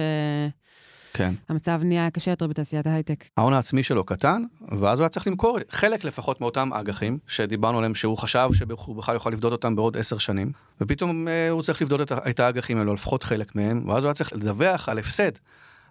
כן. 1.16 1.34
המצב 1.50 1.82
נהיה 1.84 2.10
קשה 2.12 2.32
יותר 2.32 2.48
בתעשיית 2.48 2.88
ההייטק. 2.88 3.26
ההון 3.38 3.54
העצמי 3.54 3.84
שלו 3.84 4.04
קטן, 4.04 4.44
ואז 4.62 5.00
הוא 5.00 5.04
היה 5.04 5.10
צריך 5.10 5.28
למכור 5.28 5.60
חלק 5.70 6.04
לפחות 6.04 6.42
מאותם 6.42 6.74
אג"חים, 6.74 7.18
שדיברנו 7.28 7.78
עליהם 7.78 7.96
שהוא 7.96 8.18
חשב 8.18 8.50
שהוא 8.54 8.96
בכלל 8.96 9.16
יכול 9.16 9.34
לבדות 9.34 9.52
אותם 9.52 9.76
בעוד 9.76 9.98
עשר 9.98 10.18
שנים, 10.18 10.52
ופתאום 10.82 11.28
אה, 11.28 11.50
הוא 11.50 11.62
צריך 11.62 11.82
לבדות 11.82 12.12
את 12.12 12.40
האג"חים 12.40 12.78
האלו, 12.78 12.94
לפחות 12.94 13.24
חלק 13.24 13.56
מהם, 13.56 13.90
ואז 13.90 14.04
הוא 14.04 14.08
היה 14.08 14.14
צריך 14.14 14.34
לדווח 14.34 14.90
על 14.90 15.00
הפסד. 15.00 15.32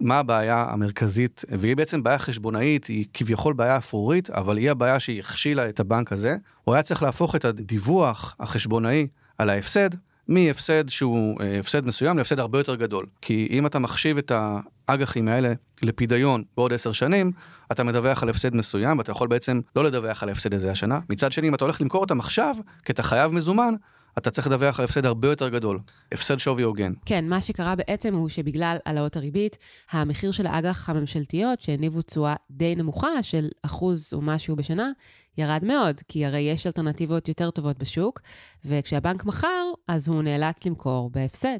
מה 0.00 0.18
הבעיה 0.18 0.66
המרכזית, 0.68 1.44
והיא 1.48 1.76
בעצם 1.76 2.02
בעיה 2.02 2.18
חשבונאית, 2.18 2.86
היא 2.86 3.04
כביכול 3.14 3.52
בעיה 3.52 3.76
אפרורית, 3.76 4.30
אבל 4.30 4.56
היא 4.56 4.70
הבעיה 4.70 5.00
שהיא 5.00 5.20
הכשילה 5.20 5.68
את 5.68 5.80
הבנק 5.80 6.12
הזה. 6.12 6.36
הוא 6.64 6.74
היה 6.74 6.82
צריך 6.82 7.02
להפוך 7.02 7.36
את 7.36 7.44
הדיווח 7.44 8.36
החשבונאי 8.40 9.06
על 9.38 9.50
ההפסד 9.50 9.90
מהפסד 10.28 10.88
שהוא 10.88 11.40
אה, 11.40 11.58
הפסד 11.60 11.86
מסוים 11.86 12.18
להפסד 12.18 12.38
הרבה 12.38 12.58
יותר 12.58 12.74
גדול. 12.74 13.06
כי 13.20 13.48
אם 13.50 13.66
אתה 13.66 13.78
מחשיב 13.78 14.18
את 14.18 14.32
האג"חים 14.88 15.28
האלה 15.28 15.52
לפדיון 15.82 16.42
בעוד 16.56 16.72
עשר 16.72 16.92
שנים, 16.92 17.32
אתה 17.72 17.82
מדווח 17.82 18.22
על 18.22 18.28
הפסד 18.28 18.54
מסוים 18.54 18.98
ואתה 18.98 19.10
יכול 19.12 19.28
בעצם 19.28 19.60
לא 19.76 19.84
לדווח 19.84 20.22
על 20.22 20.28
ההפסד 20.28 20.54
הזה 20.54 20.70
השנה. 20.70 21.00
מצד 21.10 21.32
שני, 21.32 21.48
אם 21.48 21.54
אתה 21.54 21.64
הולך 21.64 21.80
למכור 21.80 22.00
אותם 22.00 22.20
עכשיו, 22.20 22.56
כי 22.84 22.92
אתה 22.92 23.02
חייב 23.02 23.32
מזומן, 23.32 23.74
אתה 24.18 24.30
צריך 24.30 24.46
לדווח 24.46 24.78
על 24.78 24.84
הפסד 24.84 25.06
הרבה 25.06 25.28
יותר 25.28 25.48
גדול, 25.48 25.78
הפסד 26.12 26.38
שווי 26.38 26.62
הוגן. 26.62 26.92
כן, 27.06 27.28
מה 27.28 27.40
שקרה 27.40 27.76
בעצם 27.76 28.14
הוא 28.14 28.28
שבגלל 28.28 28.76
העלאות 28.86 29.16
הריבית, 29.16 29.58
המחיר 29.90 30.32
של 30.32 30.46
האג"ח 30.46 30.90
הממשלתיות, 30.90 31.60
שהניבו 31.60 32.02
תשואה 32.02 32.34
די 32.50 32.74
נמוכה 32.74 33.22
של 33.22 33.48
אחוז 33.62 34.10
או 34.12 34.20
משהו 34.20 34.56
בשנה, 34.56 34.90
ירד 35.38 35.64
מאוד, 35.64 36.00
כי 36.08 36.26
הרי 36.26 36.40
יש 36.40 36.66
אלטרנטיבות 36.66 37.28
יותר 37.28 37.50
טובות 37.50 37.78
בשוק, 37.78 38.20
וכשהבנק 38.64 39.24
מכר, 39.24 39.64
אז 39.88 40.08
הוא 40.08 40.22
נאלץ 40.22 40.66
למכור 40.66 41.10
בהפסד. 41.10 41.58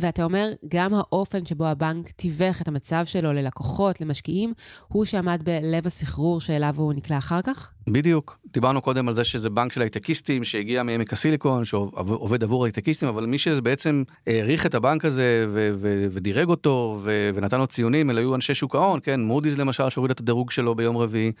ואתה 0.00 0.24
אומר, 0.24 0.48
גם 0.68 0.94
האופן 0.94 1.46
שבו 1.46 1.66
הבנק 1.66 2.10
תיווך 2.10 2.62
את 2.62 2.68
המצב 2.68 3.02
שלו 3.04 3.32
ללקוחות, 3.32 4.00
למשקיעים, 4.00 4.52
הוא 4.88 5.04
שעמד 5.04 5.40
בלב 5.44 5.86
הסחרור 5.86 6.40
שאליו 6.40 6.74
הוא 6.76 6.92
נקלע 6.92 7.18
אחר 7.18 7.42
כך? 7.42 7.70
בדיוק. 7.88 8.38
דיברנו 8.52 8.80
קודם 8.80 9.08
על 9.08 9.14
זה 9.14 9.24
שזה 9.24 9.50
בנק 9.50 9.72
של 9.72 9.80
הייטקיסטים 9.80 10.44
שהגיע 10.44 10.82
מעמק 10.82 11.12
הסיליקון, 11.12 11.64
שעובד 11.64 12.44
עבור 12.44 12.64
הייטקיסטים, 12.64 13.08
אבל 13.08 13.26
מי 13.26 13.38
שבעצם 13.38 14.02
העריך 14.26 14.66
את 14.66 14.74
הבנק 14.74 15.04
הזה 15.04 15.46
ו- 15.48 15.70
ו- 15.74 16.06
ודירג 16.10 16.48
אותו 16.48 16.98
ו- 17.00 17.30
ונתן 17.34 17.58
לו 17.58 17.66
ציונים, 17.66 18.10
אלה 18.10 18.20
היו 18.20 18.34
אנשי 18.34 18.54
שוק 18.54 18.74
ההון, 18.74 19.00
כן, 19.02 19.20
מודי'ס 19.20 19.58
למשל, 19.58 19.90
שהוריד 19.90 20.10
את 20.10 20.20
הדירוג 20.20 20.50
שלו 20.50 20.74
ביום 20.74 20.96
רביעי. 20.96 21.32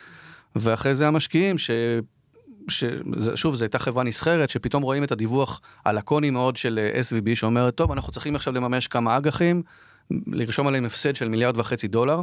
ואחרי 0.56 0.94
זה 0.94 1.08
המשקיעים 1.08 1.58
ש... 1.58 1.70
שוב, 3.34 3.54
זו 3.54 3.64
הייתה 3.64 3.78
חברה 3.78 4.04
נסחרת, 4.04 4.50
שפתאום 4.50 4.82
רואים 4.82 5.04
את 5.04 5.12
הדיווח 5.12 5.60
הלקוני 5.84 6.30
מאוד 6.30 6.56
של 6.56 6.78
אה, 6.82 7.00
SVB, 7.00 7.34
שאומרת, 7.34 7.74
טוב, 7.74 7.92
אנחנו 7.92 8.12
צריכים 8.12 8.36
עכשיו 8.36 8.52
לממש 8.54 8.88
כמה 8.88 9.16
אג"חים, 9.16 9.62
לרשום 10.26 10.66
עליהם 10.66 10.84
הפסד 10.84 11.16
של 11.16 11.28
מיליארד 11.28 11.58
וחצי 11.58 11.88
דולר, 11.88 12.20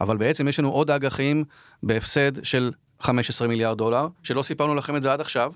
אבל 0.00 0.16
בעצם 0.16 0.48
יש 0.48 0.58
לנו 0.58 0.70
עוד 0.70 0.90
אג"חים 0.90 1.44
בהפסד 1.82 2.44
של 2.44 2.72
15 3.00 3.48
מיליארד 3.48 3.78
דולר, 3.78 4.08
שלא 4.22 4.42
סיפרנו 4.42 4.74
לכם 4.74 4.96
את 4.96 5.02
זה 5.02 5.12
עד 5.12 5.20
עכשיו, 5.20 5.52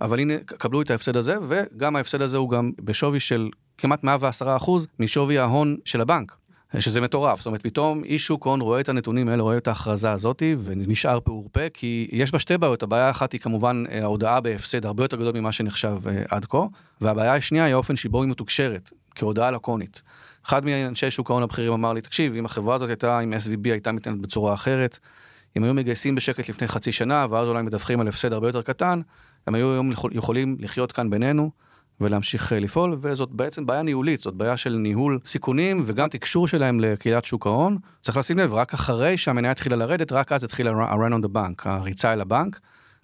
אבל 0.00 0.18
הנה, 0.18 0.34
קבלו 0.44 0.82
את 0.82 0.90
ההפסד 0.90 1.16
הזה, 1.16 1.36
וגם 1.48 1.96
ההפסד 1.96 2.22
הזה 2.22 2.36
הוא 2.36 2.50
גם 2.50 2.70
בשווי 2.80 3.20
של 3.20 3.48
כמעט 3.78 4.04
110 4.04 4.56
אחוז 4.56 4.86
משווי 5.00 5.38
ההון 5.38 5.76
של 5.84 6.00
הבנק. 6.00 6.36
שזה 6.78 7.00
מטורף, 7.00 7.38
זאת 7.38 7.46
אומרת 7.46 7.62
פתאום 7.62 8.04
איש 8.04 8.26
שוק 8.26 8.46
הון 8.46 8.60
רואה 8.60 8.80
את 8.80 8.88
הנתונים 8.88 9.28
האלה, 9.28 9.42
רואה 9.42 9.56
את 9.56 9.68
ההכרזה 9.68 10.12
הזאתי 10.12 10.56
ונשאר 10.64 11.20
פעורפה, 11.20 11.68
כי 11.74 12.08
יש 12.12 12.32
בה 12.32 12.38
שתי 12.38 12.58
בעיות, 12.58 12.82
הבעיה 12.82 13.06
האחת 13.06 13.32
היא 13.32 13.40
כמובן 13.40 13.84
אה, 13.90 14.02
ההודעה 14.02 14.40
בהפסד 14.40 14.86
הרבה 14.86 15.04
יותר 15.04 15.16
גדול 15.16 15.40
ממה 15.40 15.52
שנחשב 15.52 15.98
אה, 16.08 16.22
עד 16.30 16.44
כה, 16.44 16.62
והבעיה 17.00 17.34
השנייה 17.34 17.64
היא 17.64 17.74
האופן 17.74 17.96
שבו 17.96 18.22
היא 18.22 18.30
מתוקשרת, 18.30 18.92
כהודעה 19.14 19.50
לקונית. 19.50 20.02
אחד 20.46 20.64
מאנשי 20.64 21.10
שוק 21.10 21.30
ההון 21.30 21.42
הבכירים 21.42 21.72
אמר 21.72 21.92
לי, 21.92 22.00
תקשיב, 22.00 22.34
אם 22.34 22.44
החברה 22.44 22.74
הזאת 22.74 22.88
הייתה, 22.88 23.20
אם 23.20 23.32
SVB 23.32 23.70
הייתה 23.70 23.92
מתנהלת 23.92 24.20
בצורה 24.20 24.54
אחרת, 24.54 24.98
אם 25.56 25.64
היו 25.64 25.74
מגייסים 25.74 26.14
בשקט 26.14 26.48
לפני 26.48 26.68
חצי 26.68 26.92
שנה, 26.92 27.26
ואז 27.30 27.48
אולי 27.48 27.62
מדווחים 27.62 28.00
על 28.00 28.08
הפסד 28.08 28.32
הרבה 28.32 28.48
יותר 28.48 28.62
קטן, 28.62 29.00
הם 29.46 29.54
היו 29.54 29.72
היום 29.72 29.92
יכולים 30.12 30.56
לחיות 30.60 30.92
כאן 30.92 31.10
בינינו. 31.10 31.50
ולהמשיך 32.00 32.52
אה, 32.52 32.60
לפעול, 32.60 32.98
וזאת 33.00 33.30
בעצם 33.30 33.66
בעיה 33.66 33.82
ניהולית, 33.82 34.20
זאת 34.20 34.34
בעיה 34.34 34.56
של 34.56 34.72
ניהול 34.72 35.18
סיכונים 35.24 35.82
וגם 35.86 36.08
תקשור 36.08 36.48
שלהם 36.48 36.80
לקהילת 36.80 37.24
שוק 37.24 37.46
ההון. 37.46 37.78
צריך 38.00 38.16
לשים 38.16 38.38
לב, 38.38 38.54
רק 38.54 38.74
אחרי 38.74 39.16
שהמניה 39.16 39.50
התחילה 39.50 39.76
לרדת, 39.76 40.12
רק 40.12 40.32
אז 40.32 40.44
התחיל 40.44 40.68
ה-run 40.68 41.12
on 41.12 41.24
the 41.24 41.28
bank, 41.34 41.62
הריצה 41.64 42.12
אל 42.12 42.20
הבנק. 42.20 42.60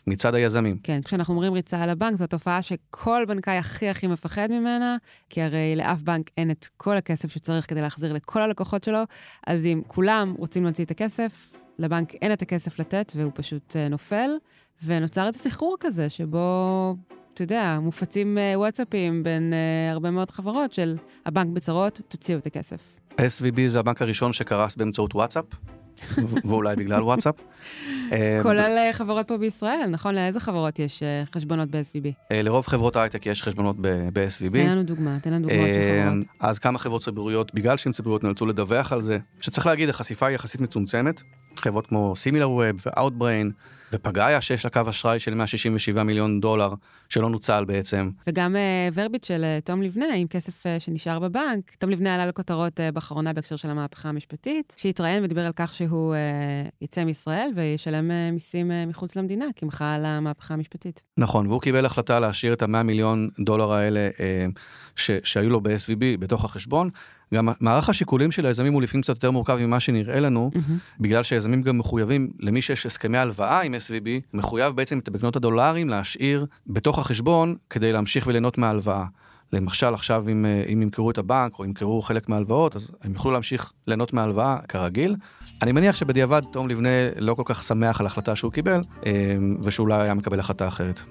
מצד 0.07 0.35
היזמים. 0.35 0.79
כן, 0.83 1.01
כשאנחנו 1.05 1.35
אומרים 1.35 1.53
ריצה 1.53 1.83
על 1.83 1.91
הבנק, 1.91 2.17
זו 2.17 2.27
תופעה 2.27 2.63
שכל 2.63 3.25
בנקאי 3.29 3.57
הכי 3.57 3.89
הכי 3.89 4.07
מפחד 4.07 4.49
ממנה, 4.51 4.97
כי 5.31 5.43
הרי 5.43 5.77
לאף 5.77 6.03
בנק 6.03 6.31
אין 6.37 6.51
את 6.51 6.69
כל 6.77 6.97
הכסף 6.97 7.31
שצריך 7.31 7.69
כדי 7.69 7.81
להחזיר 7.81 8.13
לכל 8.13 8.43
הלקוחות 8.43 8.85
שלו, 8.85 9.03
אז 9.47 9.67
אם 9.67 9.83
כולם 9.87 10.35
רוצים 10.39 10.65
להוציא 10.65 10.85
את 10.85 10.91
הכסף, 10.91 11.53
לבנק 11.79 12.15
אין 12.15 12.33
את 12.33 12.43
הכסף 12.43 12.79
לתת 12.79 13.13
והוא 13.17 13.33
פשוט 13.35 13.77
אה, 13.77 13.89
נופל, 13.89 14.31
ונוצר 14.85 15.29
את 15.29 15.35
הסחרור 15.35 15.77
כזה, 15.81 16.09
שבו 16.09 16.97
אתה 17.35 17.43
יודע, 17.43 17.79
מופצים 17.83 18.39
אה, 18.39 18.53
וואטסאפים 18.57 19.23
בין 19.23 19.53
uh, 19.53 19.93
הרבה 19.93 20.11
מאוד 20.11 20.31
חברות 20.31 20.73
של 20.73 20.97
הבנק 21.27 21.49
בצרות, 21.53 22.01
תוציאו 22.09 22.39
את 22.39 22.47
הכסף. 22.47 22.81
SVB 23.13 23.61
זה 23.67 23.81
הבנק 23.81 24.03
הראשון 24.03 24.33
שקרס 24.33 24.77
באמצעות 24.77 25.15
וואטסאפ, 25.15 25.45
ואולי 26.49 26.77
בגלל 26.77 27.03
וואטסאפ. 27.03 27.35
כולל 28.43 28.79
אה, 28.79 28.93
חברות 28.93 29.29
פה 29.29 29.39
בישראל, 29.39 29.87
נכון? 29.91 30.15
לאיזה 30.15 30.41
חברות 30.41 30.79
יש 30.79 31.03
חשבונות 31.35 31.71
ב-SVB? 31.71 32.35
לרוב 32.35 32.67
חברות 32.67 32.97
ההייטק 32.97 33.27
יש 33.27 33.43
חשבונות 33.43 33.77
ב-SVB. 33.81 34.53
תן 34.53 34.67
לנו 34.67 34.83
דוגמה, 34.83 35.19
תן 35.21 35.33
לנו 35.33 35.49
דוגמאות 35.49 35.75
של 35.75 35.83
חברות. 35.83 36.27
אז 36.41 36.59
כמה 36.59 36.79
חברות 36.79 37.03
ציבוריות, 37.03 37.55
בגלל 37.55 37.77
שהן 37.77 37.93
ציבוריות 37.93 38.25
נאלצו 38.25 38.47
לדווח 38.47 38.93
על 38.93 39.03
זה, 39.03 39.19
שצריך 39.41 39.67
להגיד, 39.67 39.89
החשיפה 39.89 40.27
היא 40.27 40.35
יחסית 40.35 40.61
מצומצמת. 40.61 41.23
חברות 41.57 41.87
כמו 41.87 42.17
סימילר 42.17 42.51
ווב 42.51 42.87
ואוטבריין. 42.87 43.53
ופגאיה 43.93 44.41
שיש 44.41 44.65
לה 44.65 44.71
קו 44.71 44.81
אשראי 44.89 45.19
של 45.19 45.35
167 45.35 46.03
מיליון 46.03 46.41
דולר 46.41 46.75
שלא 47.09 47.31
נוצל 47.31 47.65
בעצם. 47.65 48.11
וגם 48.27 48.57
uh, 48.57 48.93
ורביט 48.95 49.25
של 49.25 49.45
uh, 49.59 49.65
תום 49.65 49.83
לבנה 49.83 50.15
עם 50.17 50.27
כסף 50.27 50.67
uh, 50.67 50.69
שנשאר 50.79 51.19
בבנק. 51.19 51.71
תום 51.79 51.91
לבנה 51.91 52.15
עלה 52.15 52.27
לכותרות 52.27 52.81
uh, 52.81 52.95
באחרונה 52.95 53.33
בהקשר 53.33 53.57
של 53.57 53.71
המהפכה 53.71 54.09
המשפטית, 54.09 54.75
שהתראיין 54.77 55.25
ודיבר 55.25 55.47
על 55.47 55.53
כך 55.57 55.75
שהוא 55.75 56.15
uh, 56.15 56.71
יצא 56.81 57.05
מישראל 57.05 57.51
וישלם 57.57 58.11
uh, 58.11 58.33
מיסים 58.33 58.71
uh, 58.71 58.89
מחוץ 58.89 59.17
למדינה, 59.17 59.45
כי 59.57 59.65
מחאה 59.65 59.95
על 59.95 60.05
המהפכה 60.05 60.55
המשפטית. 60.55 61.03
נכון, 61.19 61.47
והוא 61.47 61.61
קיבל 61.61 61.87
החלטה 61.87 62.21
להשאיר 62.21 62.53
את 62.53 62.63
ה-100 62.63 62.83
מיליון 62.83 63.29
דולר 63.41 63.73
האלה 63.73 64.09
uh, 64.17 64.61
ש- 64.97 65.11
שהיו 65.25 65.51
לו 65.51 65.61
ב-SVB 65.61 66.19
בתוך 66.19 66.45
החשבון. 66.45 66.91
גם 67.35 67.49
מערך 67.61 67.89
השיקולים 67.89 68.33
של 68.33 68.47
היזמים 68.47 68.73
הוא 68.73 68.83
לפעמים 68.83 69.03
קצת 69.03 69.15
יותר 69.15 69.31
מורכב 69.31 69.57
ממה 69.61 69.81
שנראה 69.81 70.21
לנו, 70.21 70.51
mm-hmm. 70.55 71.01
בגלל 71.01 71.23
שהיזמים 71.23 71.63
גם 71.63 71.79
מחויבים, 71.79 72.31
למי 72.39 72.63
שיש 72.63 72.87
הסכמי 72.87 73.19
הלוואה 73.19 73.61
עם 73.61 73.75
SVB, 73.75 74.09
מחויב 74.35 74.77
בעצם 74.77 74.99
את 74.99 75.09
בקנות 75.09 75.37
הדולרים 75.37 75.89
להשאיר 75.89 76.47
בתוך 76.67 76.99
החשבון 76.99 77.55
כדי 77.71 77.93
להמשיך 77.93 78.27
וליהנות 78.27 78.59
מההלוואה. 78.59 79.05
למשל 79.53 79.95
עכשיו 79.95 80.25
אם, 80.29 80.45
אה, 80.45 80.65
אם 80.73 80.83
ימכרו 80.83 81.11
את 81.11 81.19
הבנק 81.19 81.59
או 81.59 81.65
ימכרו 81.65 82.03
חלק 82.03 82.29
מההלוואות, 82.29 82.77
אז 82.77 82.93
הם 83.03 83.13
יוכלו 83.13 83.31
להמשיך 83.31 83.73
ליהנות 83.87 84.13
מההלוואה 84.13 84.59
כרגיל. 84.69 85.17
אני 85.63 85.73
מניח 85.73 85.97
שבדיעבד 85.97 86.43
תום 86.53 86.69
לבנה 86.69 86.89
לא 87.19 87.35
כל 87.35 87.43
כך 87.47 87.63
שמח 87.63 88.01
על 88.01 88.07
ההחלטה 88.07 88.37
שהוא 88.37 88.53
קיבל, 88.53 88.81
אה, 89.07 89.13
ושאולי 89.63 89.95
היה 89.95 90.15
מקבל 90.15 90.41
החלטה 90.41 90.69
אחרת. 90.69 91.03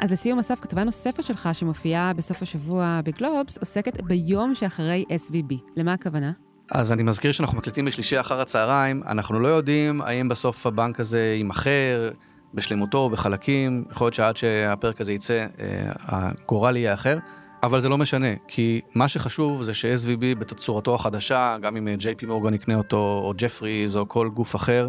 אז 0.00 0.12
לסיום, 0.12 0.38
אסף, 0.38 0.60
כתבה 0.60 0.84
נוספת 0.84 1.22
שלך 1.24 1.48
שמופיעה 1.52 2.12
בסוף 2.12 2.42
השבוע 2.42 3.00
בגלובס, 3.04 3.58
עוסקת 3.58 4.00
ביום 4.00 4.54
שאחרי 4.54 5.04
SVB. 5.10 5.54
למה 5.76 5.92
הכוונה? 5.92 6.32
אז 6.70 6.92
אני 6.92 7.02
מזכיר 7.02 7.32
שאנחנו 7.32 7.58
מקליטים 7.58 7.84
בשלישי 7.84 8.20
אחר 8.20 8.40
הצהריים, 8.40 9.02
אנחנו 9.06 9.40
לא 9.40 9.48
יודעים 9.48 10.00
האם 10.00 10.28
בסוף 10.28 10.66
הבנק 10.66 11.00
הזה 11.00 11.34
יימכר 11.38 12.10
בשלמותו 12.54 12.98
או 12.98 13.10
בחלקים, 13.10 13.84
יכול 13.90 14.04
להיות 14.04 14.14
שעד 14.14 14.36
שהפרק 14.36 15.00
הזה 15.00 15.12
יצא, 15.12 15.46
אה, 15.60 15.90
הגורל 16.08 16.76
יהיה 16.76 16.94
אחר. 16.94 17.18
אבל 17.62 17.80
זה 17.80 17.88
לא 17.88 17.98
משנה, 17.98 18.26
כי 18.48 18.80
מה 18.94 19.08
שחשוב 19.08 19.62
זה 19.62 19.74
ש-SVB 19.74 20.38
בתצורתו 20.38 20.94
החדשה, 20.94 21.56
גם 21.62 21.76
אם 21.76 21.88
JP 22.00 22.26
מורגן 22.26 22.54
יקנה 22.54 22.74
אותו, 22.74 22.96
או 23.24 23.32
ג'פריז, 23.36 23.96
או 23.96 24.08
כל 24.08 24.28
גוף 24.28 24.56
אחר, 24.56 24.88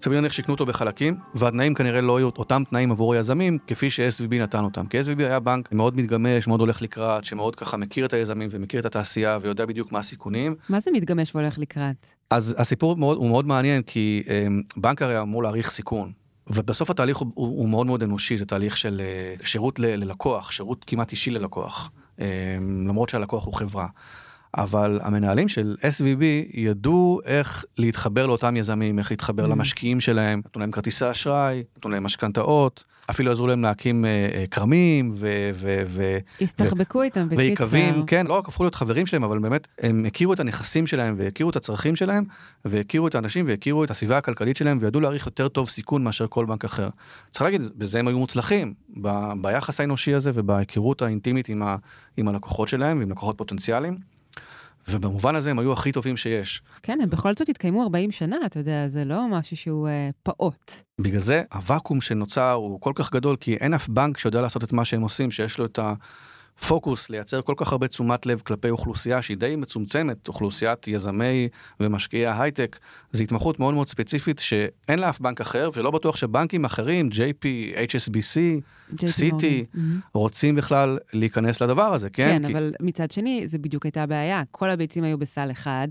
סביר 0.00 0.18
להניח 0.18 0.32
שיקנו 0.32 0.54
אותו 0.54 0.66
בחלקים, 0.66 1.16
והתנאים 1.34 1.74
כנראה 1.74 2.00
לא 2.00 2.20
יהיו 2.20 2.28
אותם 2.38 2.62
תנאים 2.70 2.90
עבור 2.90 3.14
היזמים, 3.14 3.58
כפי 3.66 3.90
ש-SVB 3.90 4.34
נתן 4.34 4.64
אותם. 4.64 4.86
כי 4.86 5.00
SVB 5.00 5.18
היה 5.18 5.40
בנק 5.40 5.72
מאוד 5.72 5.96
מתגמש, 5.96 6.46
מאוד 6.46 6.60
הולך 6.60 6.82
לקראת, 6.82 7.24
שמאוד 7.24 7.56
ככה 7.56 7.76
מכיר 7.76 8.06
את 8.06 8.12
היזמים 8.12 8.48
ומכיר 8.52 8.80
את 8.80 8.84
התעשייה 8.84 9.38
ויודע 9.42 9.66
בדיוק 9.66 9.92
מה 9.92 9.98
הסיכונים. 9.98 10.54
מה 10.68 10.80
זה 10.80 10.90
מתגמש 10.90 11.34
והולך 11.34 11.58
לקראת? 11.58 12.06
אז 12.30 12.54
הסיפור 12.58 12.96
מאוד, 12.96 13.16
הוא 13.16 13.28
מאוד 13.28 13.46
מעניין, 13.46 13.82
כי 13.82 14.22
um, 14.26 14.30
בנק 14.76 15.02
הרי 15.02 15.20
אמור 15.20 15.42
להעריך 15.42 15.70
סיכון. 15.70 16.12
ובסוף 16.46 16.90
התהליך 16.90 17.16
הוא, 17.16 17.30
הוא, 17.34 17.68
מאוד 17.68 17.86
מאוד 17.86 18.02
אנושי, 18.02 18.38
זה 18.38 18.46
תהליך 18.46 18.76
של 18.76 19.02
uh, 19.40 19.46
שירות 19.46 19.78
ל, 19.78 19.86
ללקוח, 19.86 20.50
שירות 20.50 20.84
כמעט 20.86 21.12
אישי 21.12 21.30
ללקוח, 21.30 21.90
um, 22.16 22.22
למרות 22.88 23.08
שהלקוח 23.08 23.44
הוא 23.46 23.54
חברה. 23.54 23.86
אבל 24.54 25.00
המנהלים 25.02 25.48
של 25.48 25.76
SVB 25.82 26.24
ידעו 26.54 27.20
איך 27.24 27.64
להתחבר 27.78 28.26
לאותם 28.26 28.56
יזמים, 28.56 28.98
איך 28.98 29.10
להתחבר 29.10 29.44
mm. 29.44 29.48
למשקיעים 29.48 30.00
שלהם, 30.00 30.42
נתנו 30.46 30.60
להם 30.60 30.70
כרטיסי 30.70 31.10
אשראי, 31.10 31.62
נתנו 31.76 31.90
להם 31.90 32.04
משכנתאות, 32.04 32.84
אפילו 33.10 33.32
עזרו 33.32 33.46
להם 33.46 33.62
להקים 33.62 34.04
אה, 34.04 34.28
אה, 34.34 34.44
כרמים 34.50 35.10
ו... 35.14 35.50
ו, 35.54 35.82
ו 35.86 36.18
הסתחבקו 36.40 36.98
ו, 36.98 37.02
איתם 37.02 37.26
בקיצר. 37.26 37.38
ויקבים, 37.38 38.06
כן, 38.06 38.26
לא 38.26 38.34
רק 38.34 38.48
הפכו 38.48 38.62
להיות 38.62 38.74
חברים 38.74 39.06
שלהם, 39.06 39.24
אבל 39.24 39.38
באמת 39.38 39.68
הם 39.78 40.04
הכירו 40.06 40.32
את 40.32 40.40
הנכסים 40.40 40.86
שלהם 40.86 41.14
והכירו 41.18 41.50
את 41.50 41.56
הצרכים 41.56 41.96
שלהם, 41.96 42.24
והכירו 42.64 43.08
את 43.08 43.14
האנשים 43.14 43.44
והכירו 43.48 43.84
את 43.84 43.90
הסביבה 43.90 44.18
הכלכלית 44.18 44.56
שלהם, 44.56 44.78
וידעו 44.80 45.00
להעריך 45.00 45.26
יותר 45.26 45.48
טוב 45.48 45.68
סיכון 45.68 46.04
מאשר 46.04 46.26
כל 46.28 46.44
בנק 46.44 46.64
אחר. 46.64 46.88
צריך 47.30 47.42
להגיד, 47.42 47.62
בזה 47.76 47.98
הם 47.98 48.08
היו 48.08 48.18
מוצלחים, 48.18 48.74
ב, 49.00 49.32
ביחס 49.40 49.80
האנושי 49.80 50.14
הזה 50.14 50.30
ובהיכרות 50.34 51.02
האינטימית 51.02 51.48
עם, 51.48 51.62
ה, 51.62 51.76
עם 52.16 52.28
הלקוחות 52.28 52.68
שלהם 52.68 52.98
ועם 52.98 53.10
לקוחות 53.10 53.38
פוטנציאליים. 53.38 54.15
ובמובן 54.88 55.36
הזה 55.36 55.50
הם 55.50 55.58
היו 55.58 55.72
הכי 55.72 55.92
טובים 55.92 56.16
שיש. 56.16 56.62
כן, 56.82 56.98
הם 57.02 57.10
בכל 57.10 57.34
זאת 57.34 57.48
התקיימו 57.48 57.82
40 57.82 58.12
שנה, 58.12 58.36
אתה 58.46 58.58
יודע, 58.58 58.88
זה 58.88 59.04
לא 59.04 59.28
משהו 59.28 59.56
שהוא 59.56 59.88
אה, 59.88 60.10
פעוט. 60.22 60.72
בגלל 61.00 61.20
זה 61.20 61.42
הוואקום 61.54 62.00
שנוצר 62.00 62.52
הוא 62.52 62.80
כל 62.80 62.92
כך 62.94 63.12
גדול, 63.12 63.36
כי 63.36 63.54
אין 63.54 63.74
אף 63.74 63.88
בנק 63.88 64.18
שיודע 64.18 64.40
לעשות 64.40 64.64
את 64.64 64.72
מה 64.72 64.84
שהם 64.84 65.00
עושים, 65.02 65.30
שיש 65.30 65.58
לו 65.58 65.64
את 65.64 65.78
ה... 65.78 65.94
פוקוס 66.68 67.10
לייצר 67.10 67.42
כל 67.42 67.54
כך 67.56 67.72
הרבה 67.72 67.88
תשומת 67.88 68.26
לב 68.26 68.40
כלפי 68.40 68.70
אוכלוסייה 68.70 69.22
שהיא 69.22 69.36
די 69.36 69.56
מצומצמת, 69.56 70.28
אוכלוסיית 70.28 70.88
יזמי 70.88 71.48
ומשקיעי 71.80 72.26
ההייטק, 72.26 72.78
זו 73.12 73.22
התמחות 73.22 73.60
מאוד 73.60 73.74
מאוד 73.74 73.88
ספציפית 73.88 74.38
שאין 74.38 74.98
לאף 74.98 75.20
בנק 75.20 75.40
אחר, 75.40 75.70
ולא 75.74 75.90
בטוח 75.90 76.16
שבנקים 76.16 76.64
אחרים, 76.64 77.08
JP, 77.12 77.44
HSBC, 77.76 78.36
mm-hmm. 78.92 79.78
רוצים 80.14 80.54
בכלל 80.54 80.98
להיכנס 81.12 81.62
לדבר 81.62 81.82
הזה, 81.82 82.10
כן? 82.10 82.38
כן, 82.42 82.46
כי... 82.46 82.52
אבל 82.52 82.72
מצד 82.80 83.10
שני, 83.10 83.48
זה 83.48 83.58
בדיוק 83.58 83.84
הייתה 83.84 84.02
הבעיה. 84.02 84.42
כל 84.50 84.70
הביצים 84.70 85.04
היו 85.04 85.18
בסל 85.18 85.50
אחד, 85.50 85.88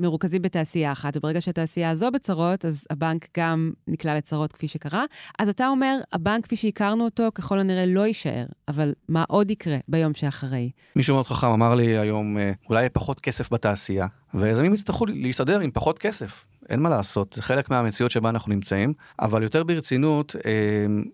מרוכזים 0.00 0.42
בתעשייה 0.42 0.92
אחת, 0.92 1.16
וברגע 1.16 1.40
שהתעשייה 1.40 1.90
הזו 1.90 2.10
בצרות, 2.10 2.64
אז 2.64 2.86
הבנק 2.90 3.28
גם 3.36 3.72
נקלע 3.88 4.16
לצרות 4.16 4.52
כפי 4.52 4.68
שקרה. 4.68 5.04
אז 5.38 5.48
אתה 5.48 5.68
אומר, 5.68 5.98
הבנק 6.12 6.44
כפי 6.44 6.56
שהכרנו 6.56 7.04
אותו, 7.04 7.28
ככל 7.34 7.58
הנראה 7.58 7.86
לא 7.86 8.06
יישאר, 8.06 8.46
אבל 8.68 8.92
מה 9.08 9.24
עוד 9.28 9.50
יקרה 9.50 9.76
ביום 9.88 10.07
שאחרי? 10.14 10.70
מישהו 10.96 11.14
מאוד 11.14 11.26
חכם 11.26 11.46
אמר 11.46 11.74
לי 11.74 11.98
היום, 11.98 12.38
אה, 12.38 12.52
אולי 12.68 12.80
יהיה 12.80 12.90
פחות 12.90 13.20
כסף 13.20 13.52
בתעשייה, 13.52 14.06
ויזמים 14.34 14.74
יצטרכו 14.74 15.06
להסתדר 15.06 15.60
עם 15.60 15.70
פחות 15.70 15.98
כסף. 15.98 16.44
אין 16.68 16.80
מה 16.80 16.88
לעשות, 16.88 17.32
זה 17.32 17.42
חלק 17.42 17.70
מהמציאות 17.70 18.10
שבה 18.10 18.28
אנחנו 18.28 18.52
נמצאים, 18.52 18.92
אבל 19.20 19.42
יותר 19.42 19.64
ברצינות, 19.64 20.36
אה, 20.46 20.50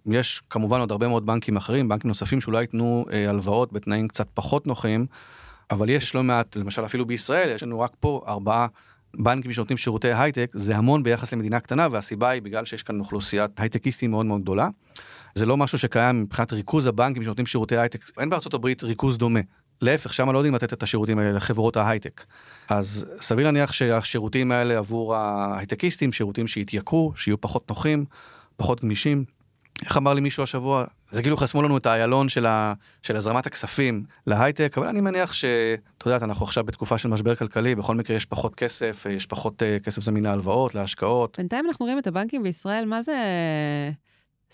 יש 0.06 0.42
כמובן 0.50 0.80
עוד 0.80 0.90
הרבה 0.90 1.08
מאוד 1.08 1.26
בנקים 1.26 1.56
אחרים, 1.56 1.88
בנקים 1.88 2.08
נוספים 2.08 2.40
שאולי 2.40 2.60
ייתנו 2.60 3.04
אה, 3.12 3.30
הלוואות 3.30 3.72
בתנאים 3.72 4.08
קצת 4.08 4.26
פחות 4.34 4.66
נוחים, 4.66 5.06
אבל 5.70 5.88
יש 5.88 6.14
לא 6.14 6.22
מעט, 6.22 6.56
למשל 6.56 6.84
אפילו 6.84 7.06
בישראל, 7.06 7.50
יש 7.54 7.62
לנו 7.62 7.80
רק 7.80 7.92
פה 8.00 8.24
ארבעה 8.28 8.66
בנקים 9.18 9.52
שנותנים 9.52 9.78
שירותי 9.78 10.12
הייטק, 10.12 10.50
זה 10.54 10.76
המון 10.76 11.02
ביחס 11.02 11.32
למדינה 11.32 11.60
קטנה, 11.60 11.88
והסיבה 11.90 12.30
היא 12.30 12.42
בגלל 12.42 12.64
שיש 12.64 12.82
כאן 12.82 13.00
אוכלוסיית 13.00 13.60
הייטקיסטים 13.60 14.10
מאוד 14.10 14.26
מאוד 14.26 14.42
גדולה. 14.42 14.68
זה 15.34 15.46
לא 15.46 15.56
משהו 15.56 15.78
שקיים 15.78 16.20
מבחינת 16.20 16.52
ריכוז 16.52 16.86
הבנקים 16.86 17.22
שנותנים 17.24 17.46
שירותי 17.46 17.76
הייטק, 17.76 18.04
אין 18.18 18.30
בארצות 18.30 18.54
הברית 18.54 18.82
ריכוז 18.82 19.18
דומה. 19.18 19.40
להפך, 19.80 20.14
שם 20.14 20.30
לא 20.30 20.38
יודעים 20.38 20.54
לתת 20.54 20.72
את 20.72 20.82
השירותים 20.82 21.18
האלה 21.18 21.32
לחברות 21.32 21.76
ההייטק. 21.76 22.24
אז 22.68 23.06
סביר 23.20 23.44
להניח 23.44 23.72
שהשירותים 23.72 24.52
האלה 24.52 24.78
עבור 24.78 25.16
ההייטקיסטים, 25.16 26.12
שירותים 26.12 26.46
שיתייקרו, 26.46 27.12
שיהיו 27.16 27.40
פחות 27.40 27.68
נוחים, 27.68 28.04
פחות 28.56 28.80
גמישים. 28.80 29.24
איך 29.82 29.96
אמר 29.96 30.14
לי 30.14 30.20
מישהו 30.20 30.42
השבוע, 30.42 30.84
זה 31.10 31.22
כאילו 31.22 31.36
חסמו 31.36 31.62
לנו 31.62 31.76
את 31.76 31.86
האיילון 31.86 32.28
של, 32.28 32.46
ה, 32.46 32.74
של 33.02 33.16
הזרמת 33.16 33.46
הכספים 33.46 34.04
להייטק, 34.26 34.78
אבל 34.78 34.86
אני 34.86 35.00
מניח 35.00 35.32
שאתה 35.32 36.08
יודע, 36.08 36.24
אנחנו 36.24 36.44
עכשיו 36.44 36.64
בתקופה 36.64 36.98
של 36.98 37.08
משבר 37.08 37.34
כלכלי, 37.34 37.74
בכל 37.74 37.94
מקרה 37.94 38.16
יש 38.16 38.26
פחות 38.26 38.54
כסף, 38.54 39.06
יש 39.10 39.26
פחות 39.26 39.62
uh, 39.62 39.84
כסף 39.84 40.02
זמין 40.02 40.24
להלוואות, 40.24 40.74
להשקעות. 40.74 41.36
בינתיים 41.38 41.66
אנחנו 41.66 41.84
רואים 41.84 41.98
את 41.98 42.06
הבנקים 42.06 42.42
בישראל, 42.42 42.84
מה 42.84 43.02
זה 43.02 43.14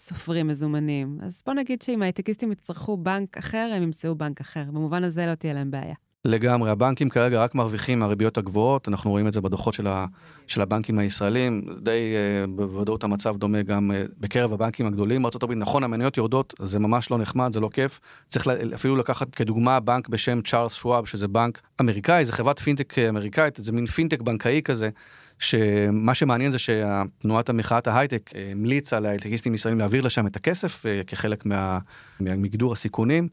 סופרים 0.00 0.46
מזומנים. 0.46 1.18
אז 1.22 1.42
בוא 1.46 1.54
נגיד 1.54 1.82
שאם 1.82 2.02
ההייטקיסטים 2.02 2.52
יצטרכו 2.52 2.96
בנק 2.96 3.36
אחר, 3.38 3.72
הם 3.76 3.82
ימצאו 3.82 4.14
בנק 4.14 4.40
אחר. 4.40 4.64
במובן 4.64 5.04
הזה 5.04 5.26
לא 5.26 5.34
תהיה 5.34 5.52
להם 5.52 5.70
בעיה. 5.70 5.94
לגמרי, 6.24 6.70
הבנקים 6.70 7.08
כרגע 7.08 7.42
רק 7.42 7.54
מרוויחים 7.54 7.98
מהריביות 7.98 8.38
הגבוהות, 8.38 8.88
אנחנו 8.88 9.10
רואים 9.10 9.28
את 9.28 9.32
זה 9.32 9.40
בדוחות 9.40 9.74
של, 9.74 9.86
ה, 9.86 10.06
של 10.46 10.60
הבנקים 10.60 10.98
הישראלים, 10.98 11.64
די 11.82 12.14
uh, 12.44 12.50
בוודאות 12.50 13.04
המצב 13.04 13.36
דומה 13.36 13.62
גם 13.62 13.90
uh, 13.90 14.12
בקרב 14.20 14.52
הבנקים 14.52 14.86
הגדולים 14.86 15.22
בארה"ב, 15.22 15.52
נכון 15.52 15.84
המניות 15.84 16.16
יורדות, 16.16 16.54
זה 16.62 16.78
ממש 16.78 17.10
לא 17.10 17.18
נחמד, 17.18 17.52
זה 17.52 17.60
לא 17.60 17.68
כיף, 17.72 18.00
צריך 18.28 18.46
לה, 18.46 18.54
אפילו 18.74 18.96
לקחת 18.96 19.34
כדוגמה 19.34 19.80
בנק 19.80 20.08
בשם 20.08 20.40
צ'ארלס 20.42 20.74
שוואב, 20.74 21.04
שזה 21.04 21.28
בנק 21.28 21.60
אמריקאי, 21.80 22.24
זה 22.24 22.32
חברת 22.32 22.58
פינטק 22.58 22.98
אמריקאית, 22.98 23.58
זה 23.62 23.72
מין 23.72 23.86
פינטק 23.86 24.20
בנקאי 24.20 24.60
כזה, 24.64 24.90
שמה 25.38 26.14
שמעניין 26.14 26.52
זה 26.52 26.58
שתנועת 26.58 27.48
המחאת 27.48 27.86
ההייטק 27.86 28.30
המליצה 28.50 29.00
להייטקיסטים 29.00 29.54
ישראלים 29.54 29.78
להעביר 29.78 30.04
לשם 30.04 30.26
את 30.26 30.36
הכסף 30.36 30.84
כחלק 31.06 31.46
מה, 31.46 31.78
מגדור 32.20 32.72
הסיכונים. 32.72 33.28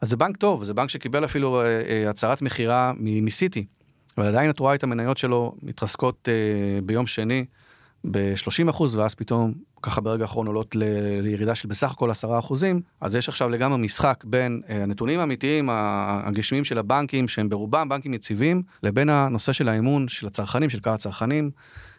אז 0.00 0.08
זה 0.08 0.16
בנק 0.16 0.36
טוב, 0.36 0.64
זה 0.64 0.74
בנק 0.74 0.90
שקיבל 0.90 1.24
אפילו 1.24 1.60
אה, 1.60 1.66
אה, 1.66 2.10
הצהרת 2.10 2.42
מכירה 2.42 2.92
מסיטי, 2.98 3.66
אבל 4.18 4.26
עדיין 4.26 4.50
את 4.50 4.58
רואה 4.58 4.74
את 4.74 4.82
המניות 4.82 5.16
שלו 5.16 5.54
מתרסקות 5.62 6.28
אה, 6.28 6.80
ביום 6.82 7.06
שני 7.06 7.44
ב-30 8.10 8.70
אחוז, 8.70 8.96
ואז 8.96 9.14
פתאום 9.14 9.54
ככה 9.82 10.00
ברגע 10.00 10.22
האחרון 10.22 10.46
עולות 10.46 10.76
לירידה 11.22 11.54
של 11.54 11.68
בסך 11.68 11.90
הכל 11.90 12.10
10 12.10 12.38
אחוזים, 12.38 12.80
אז 13.00 13.14
יש 13.14 13.28
עכשיו 13.28 13.48
לגמרי 13.48 13.78
משחק 13.78 14.24
בין 14.24 14.62
הנתונים 14.68 15.20
האמיתיים, 15.20 15.68
הגשמיים 15.72 16.64
של 16.64 16.78
הבנקים, 16.78 17.28
שהם 17.28 17.48
ברובם 17.48 17.88
בנקים 17.88 18.14
יציבים, 18.14 18.62
לבין 18.82 19.08
הנושא 19.08 19.52
של 19.52 19.68
האמון 19.68 20.08
של 20.08 20.26
הצרכנים, 20.26 20.70
של 20.70 20.80
קהל 20.80 20.94
הצרכנים. 20.94 21.50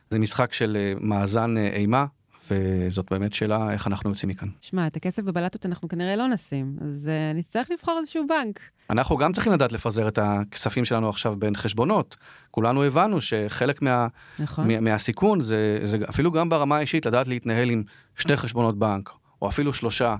זה 0.10 0.20
משחק 0.20 0.54
של 0.54 0.78
מאזן 1.00 1.58
אימה, 1.58 2.06
וזאת 2.52 3.12
באמת 3.12 3.34
שאלה 3.34 3.72
איך 3.72 3.88
אנחנו 3.88 4.10
יוצאים 4.10 4.30
מכאן. 4.30 4.48
שמע, 4.62 4.88
את 4.88 4.96
הכסף 4.96 5.24
בבלטות 5.24 5.66
אנחנו 5.66 5.90
כנראה 5.90 6.16
לא 6.16 6.28
נשים, 6.28 6.78
אז 6.82 7.10
uh, 7.10 7.38
נצטרך 7.38 7.72
לבחור 7.72 7.98
איזשהו 8.00 8.28
בנק. 8.28 8.60
אנחנו 8.90 9.18
גם 9.18 9.34
צריכים 9.34 9.54
לדעת 9.54 9.72
לפזר 9.72 10.08
את 10.08 10.20
הכספים 10.22 10.86
שלנו 10.86 11.10
עכשיו 11.10 11.36
בין 11.40 11.56
חשבונות. 11.56 12.18
כולנו 12.52 12.84
הבנו 12.84 13.22
שחלק 13.22 13.82
מה, 13.82 14.08
נכון. 14.40 14.68
מה, 14.68 14.80
מהסיכון 14.80 15.42
זה, 15.42 15.80
זה 15.84 15.98
אפילו 16.10 16.32
גם 16.32 16.50
ברמה 16.50 16.78
האישית 16.78 17.06
לדעת 17.06 17.28
להתנהל 17.28 17.70
עם 17.70 17.84
שני 18.16 18.38
חשבונות 18.38 18.80
בנק, 18.80 19.10
או 19.42 19.50
אפילו 19.50 19.74
שלושה. 19.74 20.16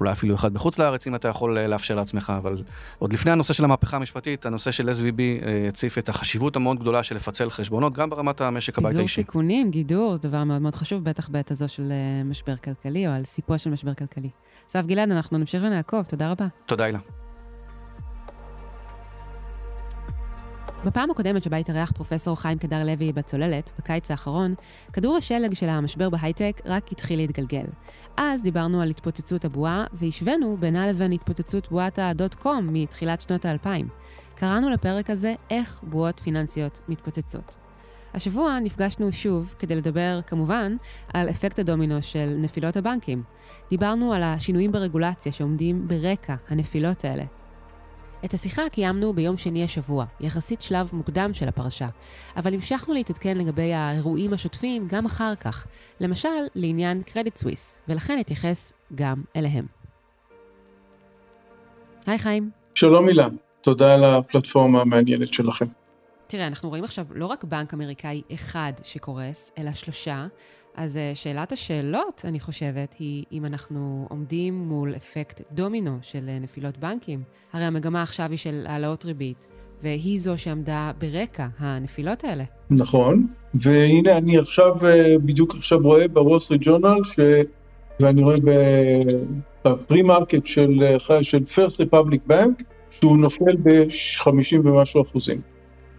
אולי 0.00 0.12
אפילו 0.12 0.34
אחד 0.34 0.54
בחוץ 0.54 0.78
לארץ 0.78 1.06
אם 1.06 1.14
אתה 1.14 1.28
יכול 1.28 1.58
אה, 1.58 1.66
לאפשר 1.66 1.94
לעצמך, 1.94 2.32
אבל 2.38 2.62
עוד 2.98 3.12
לפני 3.12 3.30
הנושא 3.32 3.52
של 3.52 3.64
המהפכה 3.64 3.96
המשפטית, 3.96 4.46
הנושא 4.46 4.70
של 4.70 4.88
SVB 4.88 5.20
אה, 5.20 5.68
הציף 5.68 5.98
את 5.98 6.08
החשיבות 6.08 6.56
המאוד 6.56 6.78
גדולה 6.80 7.02
של 7.02 7.16
לפצל 7.16 7.50
חשבונות, 7.50 7.92
גם 7.92 8.10
ברמת 8.10 8.40
המשק 8.40 8.78
הבית 8.78 8.96
האישי. 8.96 9.14
פיזור 9.14 9.24
סיכונים, 9.24 9.70
גידור, 9.70 10.16
זה 10.16 10.22
דבר 10.22 10.44
מאוד 10.44 10.62
מאוד 10.62 10.74
חשוב, 10.74 11.04
בטח 11.04 11.28
בעת 11.28 11.50
הזו 11.50 11.68
של 11.68 11.92
אה, 11.92 12.24
משבר 12.24 12.56
כלכלי, 12.56 13.06
או 13.06 13.12
על 13.12 13.24
סיפוע 13.24 13.58
של 13.58 13.70
משבר 13.70 13.94
כלכלי. 13.94 14.30
אסף 14.70 14.86
גלעד, 14.86 15.10
אנחנו 15.10 15.38
נמשיך 15.38 15.62
ונעקוב, 15.62 16.02
תודה 16.02 16.30
רבה. 16.30 16.46
תודה, 16.66 16.86
אילה. 16.86 17.17
בפעם 20.84 21.10
הקודמת 21.10 21.42
שבה 21.42 21.56
התארח 21.56 21.92
פרופסור 21.92 22.36
חיים 22.36 22.58
קדר 22.58 22.84
לוי 22.84 23.12
בצוללת, 23.12 23.70
בקיץ 23.78 24.10
האחרון, 24.10 24.54
כדור 24.92 25.16
השלג 25.16 25.54
של 25.54 25.68
המשבר 25.68 26.10
בהייטק 26.10 26.60
רק 26.64 26.92
התחיל 26.92 27.18
להתגלגל. 27.18 27.64
אז 28.16 28.42
דיברנו 28.42 28.82
על 28.82 28.90
התפוצצות 28.90 29.44
הבועה, 29.44 29.84
והשווינו 29.92 30.56
בינה 30.60 30.88
לבין 30.88 31.12
התפוצצות 31.12 31.70
בועת 31.70 31.98
קום 32.34 32.68
מתחילת 32.72 33.20
שנות 33.20 33.44
האלפיים. 33.44 33.88
קראנו 34.34 34.70
לפרק 34.70 35.10
הזה 35.10 35.34
איך 35.50 35.80
בועות 35.82 36.20
פיננסיות 36.20 36.80
מתפוצצות. 36.88 37.56
השבוע 38.14 38.58
נפגשנו 38.60 39.12
שוב 39.12 39.54
כדי 39.58 39.76
לדבר, 39.76 40.20
כמובן, 40.26 40.76
על 41.14 41.30
אפקט 41.30 41.58
הדומינו 41.58 42.02
של 42.02 42.36
נפילות 42.38 42.76
הבנקים. 42.76 43.22
דיברנו 43.70 44.12
על 44.12 44.22
השינויים 44.22 44.72
ברגולציה 44.72 45.32
שעומדים 45.32 45.88
ברקע 45.88 46.34
הנפילות 46.48 47.04
האלה. 47.04 47.24
את 48.24 48.34
השיחה 48.34 48.62
קיימנו 48.72 49.12
ביום 49.12 49.36
שני 49.36 49.64
השבוע, 49.64 50.04
יחסית 50.20 50.62
שלב 50.62 50.90
מוקדם 50.92 51.30
של 51.34 51.48
הפרשה, 51.48 51.88
אבל 52.36 52.54
המשכנו 52.54 52.94
להתעדכן 52.94 53.38
לגבי 53.38 53.72
האירועים 53.72 54.32
השוטפים 54.32 54.86
גם 54.90 55.06
אחר 55.06 55.34
כך, 55.34 55.66
למשל 56.00 56.28
לעניין 56.54 57.02
קרדיט 57.02 57.36
סוויס, 57.36 57.78
ולכן 57.88 58.20
אתייחס 58.20 58.72
גם 58.94 59.22
אליהם. 59.36 59.66
היי 62.06 62.18
חיים. 62.18 62.50
שלום 62.74 63.08
אילן, 63.08 63.36
תודה 63.60 63.94
על 63.94 64.04
הפלטפורמה 64.04 64.80
המעניינת 64.80 65.32
שלכם. 65.32 65.66
תראה, 66.28 66.46
אנחנו 66.46 66.68
רואים 66.68 66.84
עכשיו 66.84 67.06
לא 67.14 67.26
רק 67.26 67.44
בנק 67.44 67.74
אמריקאי 67.74 68.22
אחד 68.34 68.72
שקורס, 68.82 69.52
אלא 69.58 69.72
שלושה. 69.72 70.26
אז 70.74 70.96
אה, 70.96 71.12
שאלת 71.14 71.52
השאלות, 71.52 72.22
אני 72.24 72.40
חושבת, 72.40 72.94
היא 72.98 73.24
אם 73.32 73.44
אנחנו 73.44 74.06
עומדים 74.10 74.54
מול 74.54 74.94
אפקט 74.96 75.40
דומינו 75.52 75.98
של 76.02 76.28
אה, 76.28 76.38
נפילות 76.38 76.78
בנקים. 76.78 77.22
הרי 77.52 77.64
המגמה 77.64 78.02
עכשיו 78.02 78.26
היא 78.30 78.38
של 78.38 78.64
העלאות 78.66 79.04
ריבית, 79.04 79.46
והיא 79.82 80.20
זו 80.20 80.38
שעמדה 80.38 80.92
ברקע 80.98 81.46
הנפילות 81.58 82.24
האלה. 82.24 82.44
נכון, 82.70 83.26
והנה 83.54 84.16
אני 84.16 84.38
עכשיו, 84.38 84.86
אה, 84.86 85.14
בדיוק 85.24 85.54
עכשיו 85.54 85.78
רואה 85.82 86.08
בוול 86.08 86.38
סטריט 86.38 86.62
ג'ורנל, 86.64 87.04
ש... 87.04 87.18
ואני 88.00 88.22
רואה 88.22 88.36
ב 89.64 90.02
pre-market 90.02 90.46
של, 90.46 90.96
של 91.22 91.42
First 91.54 91.94
Bank, 92.30 92.62
שהוא 92.90 93.16
נופל 93.16 93.56
ב-50 93.62 94.58
ומשהו 94.64 95.02
אחוזים. 95.02 95.57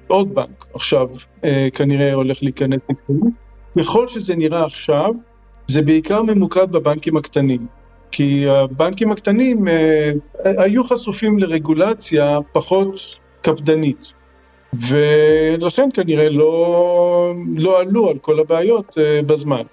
עוד 0.09 0.35
בנק 0.35 0.65
עכשיו 0.73 1.07
אה, 1.43 1.67
כנראה 1.73 2.13
הולך 2.13 2.37
להיכנס 2.41 2.79
לתחום. 2.89 3.31
ככל 3.79 4.07
שזה 4.07 4.35
נראה 4.35 4.65
עכשיו, 4.65 5.11
זה 5.67 5.81
בעיקר 5.81 6.23
ממוקד 6.23 6.71
בבנקים 6.71 7.17
הקטנים. 7.17 7.67
כי 8.11 8.49
הבנקים 8.49 9.11
הקטנים 9.11 9.67
אה, 9.67 10.11
היו 10.43 10.83
חשופים 10.83 11.39
לרגולציה 11.39 12.39
פחות 12.51 12.99
קפדנית. 13.41 14.13
ולכן 14.73 15.89
כנראה 15.93 16.29
לא, 16.29 17.33
לא 17.55 17.79
עלו 17.79 18.09
על 18.09 18.17
כל 18.17 18.39
הבעיות 18.39 18.97
אה, 18.97 19.21
בזמן. 19.25 19.63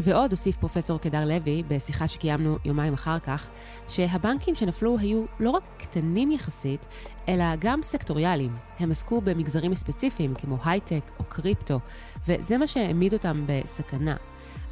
ועוד 0.00 0.30
הוסיף 0.30 0.56
פרופסור 0.56 1.00
קדר 1.00 1.24
לוי, 1.24 1.62
בשיחה 1.68 2.08
שקיימנו 2.08 2.56
יומיים 2.64 2.92
אחר 2.92 3.18
כך, 3.18 3.48
שהבנקים 3.88 4.54
שנפלו 4.54 4.98
היו 4.98 5.24
לא 5.40 5.50
רק 5.50 5.62
קטנים 5.76 6.30
יחסית, 6.30 6.86
אלא 7.28 7.44
גם 7.58 7.82
סקטוריאליים. 7.82 8.56
הם 8.78 8.90
עסקו 8.90 9.20
במגזרים 9.20 9.74
ספציפיים 9.74 10.34
כמו 10.34 10.58
הייטק 10.64 11.10
או 11.18 11.24
קריפטו, 11.24 11.80
וזה 12.28 12.58
מה 12.58 12.66
שהעמיד 12.66 13.12
אותם 13.12 13.44
בסכנה. 13.46 14.16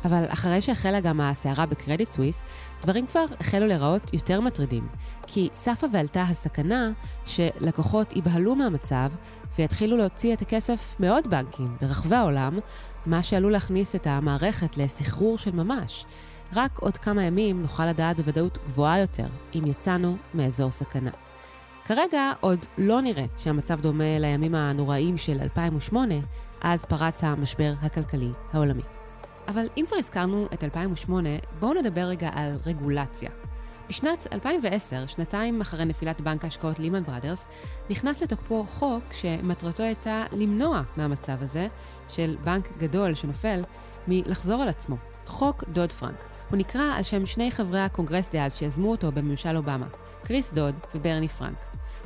אבל 0.04 0.24
אחרי 0.28 0.60
שהחלה 0.60 1.00
גם 1.00 1.20
הסערה 1.20 1.66
בקרדיט 1.66 2.10
סוויס, 2.10 2.44
דברים 2.82 3.06
כבר 3.06 3.24
החלו 3.40 3.66
להיראות 3.66 4.14
יותר 4.14 4.40
מטרידים. 4.40 4.88
כי 5.26 5.48
צפה 5.52 5.86
ועלתה 5.92 6.22
הסכנה 6.22 6.90
שלקוחות 7.26 8.12
ייבהלו 8.12 8.54
מהמצב 8.54 9.10
ויתחילו 9.58 9.96
להוציא 9.96 10.34
את 10.34 10.42
הכסף 10.42 10.96
מעוד 10.98 11.30
בנקים 11.30 11.76
ברחבי 11.80 12.16
העולם, 12.16 12.58
מה 13.06 13.22
שעלול 13.22 13.52
להכניס 13.52 13.94
את 13.94 14.06
המערכת 14.06 14.76
לסחרור 14.76 15.38
של 15.38 15.50
ממש. 15.50 16.04
רק 16.52 16.78
עוד 16.78 16.96
כמה 16.96 17.22
ימים 17.22 17.62
נוכל 17.62 17.86
לדעת 17.86 18.16
בוודאות 18.16 18.58
גבוהה 18.64 18.98
יותר 18.98 19.26
אם 19.54 19.66
יצאנו 19.66 20.16
מאזור 20.34 20.70
סכנה. 20.70 21.10
כרגע 21.84 22.32
עוד 22.40 22.58
לא 22.78 23.00
נראה 23.00 23.24
שהמצב 23.36 23.80
דומה 23.80 24.18
לימים 24.18 24.54
הנוראים 24.54 25.16
של 25.16 25.38
2008, 25.40 26.14
אז 26.60 26.84
פרץ 26.84 27.24
המשבר 27.24 27.72
הכלכלי 27.82 28.30
העולמי. 28.52 28.82
אבל 29.48 29.66
אם 29.76 29.84
כבר 29.88 29.96
הזכרנו 29.96 30.48
את 30.54 30.64
2008, 30.64 31.28
בואו 31.60 31.74
נדבר 31.74 32.00
רגע 32.00 32.30
על 32.34 32.52
רגולציה. 32.66 33.30
בשנת 33.88 34.26
2010, 34.32 35.06
שנתיים 35.06 35.60
אחרי 35.60 35.84
נפילת 35.84 36.20
בנק 36.20 36.44
ההשקעות 36.44 36.78
לימן 36.78 37.02
בראדרס, 37.02 37.46
נכנס 37.90 38.22
לתוקפו 38.22 38.66
חוק 38.68 39.12
שמטרתו 39.12 39.82
הייתה 39.82 40.24
למנוע 40.32 40.82
מהמצב 40.96 41.42
הזה, 41.42 41.68
של 42.08 42.36
בנק 42.44 42.68
גדול 42.78 43.14
שנופל, 43.14 43.62
מלחזור 44.08 44.62
על 44.62 44.68
עצמו. 44.68 44.96
חוק 45.26 45.64
דוד 45.68 45.92
פרנק. 45.92 46.24
הוא 46.50 46.58
נקרא 46.58 46.94
על 46.96 47.02
שם 47.02 47.26
שני 47.26 47.50
חברי 47.50 47.80
הקונגרס 47.80 48.28
דאז 48.32 48.56
שיזמו 48.56 48.90
אותו 48.90 49.12
בממשל 49.12 49.56
אובמה, 49.56 49.86
קריס 50.24 50.52
דוד 50.52 50.74
וברני 50.94 51.28
פרנק. 51.28 51.58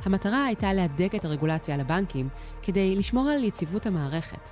המטרה 0.05 0.45
הייתה 0.45 0.73
להדק 0.73 1.15
את 1.15 1.25
הרגולציה 1.25 1.75
על 1.75 1.81
הבנקים 1.81 2.29
כדי 2.61 2.95
לשמור 2.95 3.29
על 3.29 3.43
יציבות 3.43 3.85
המערכת. 3.85 4.49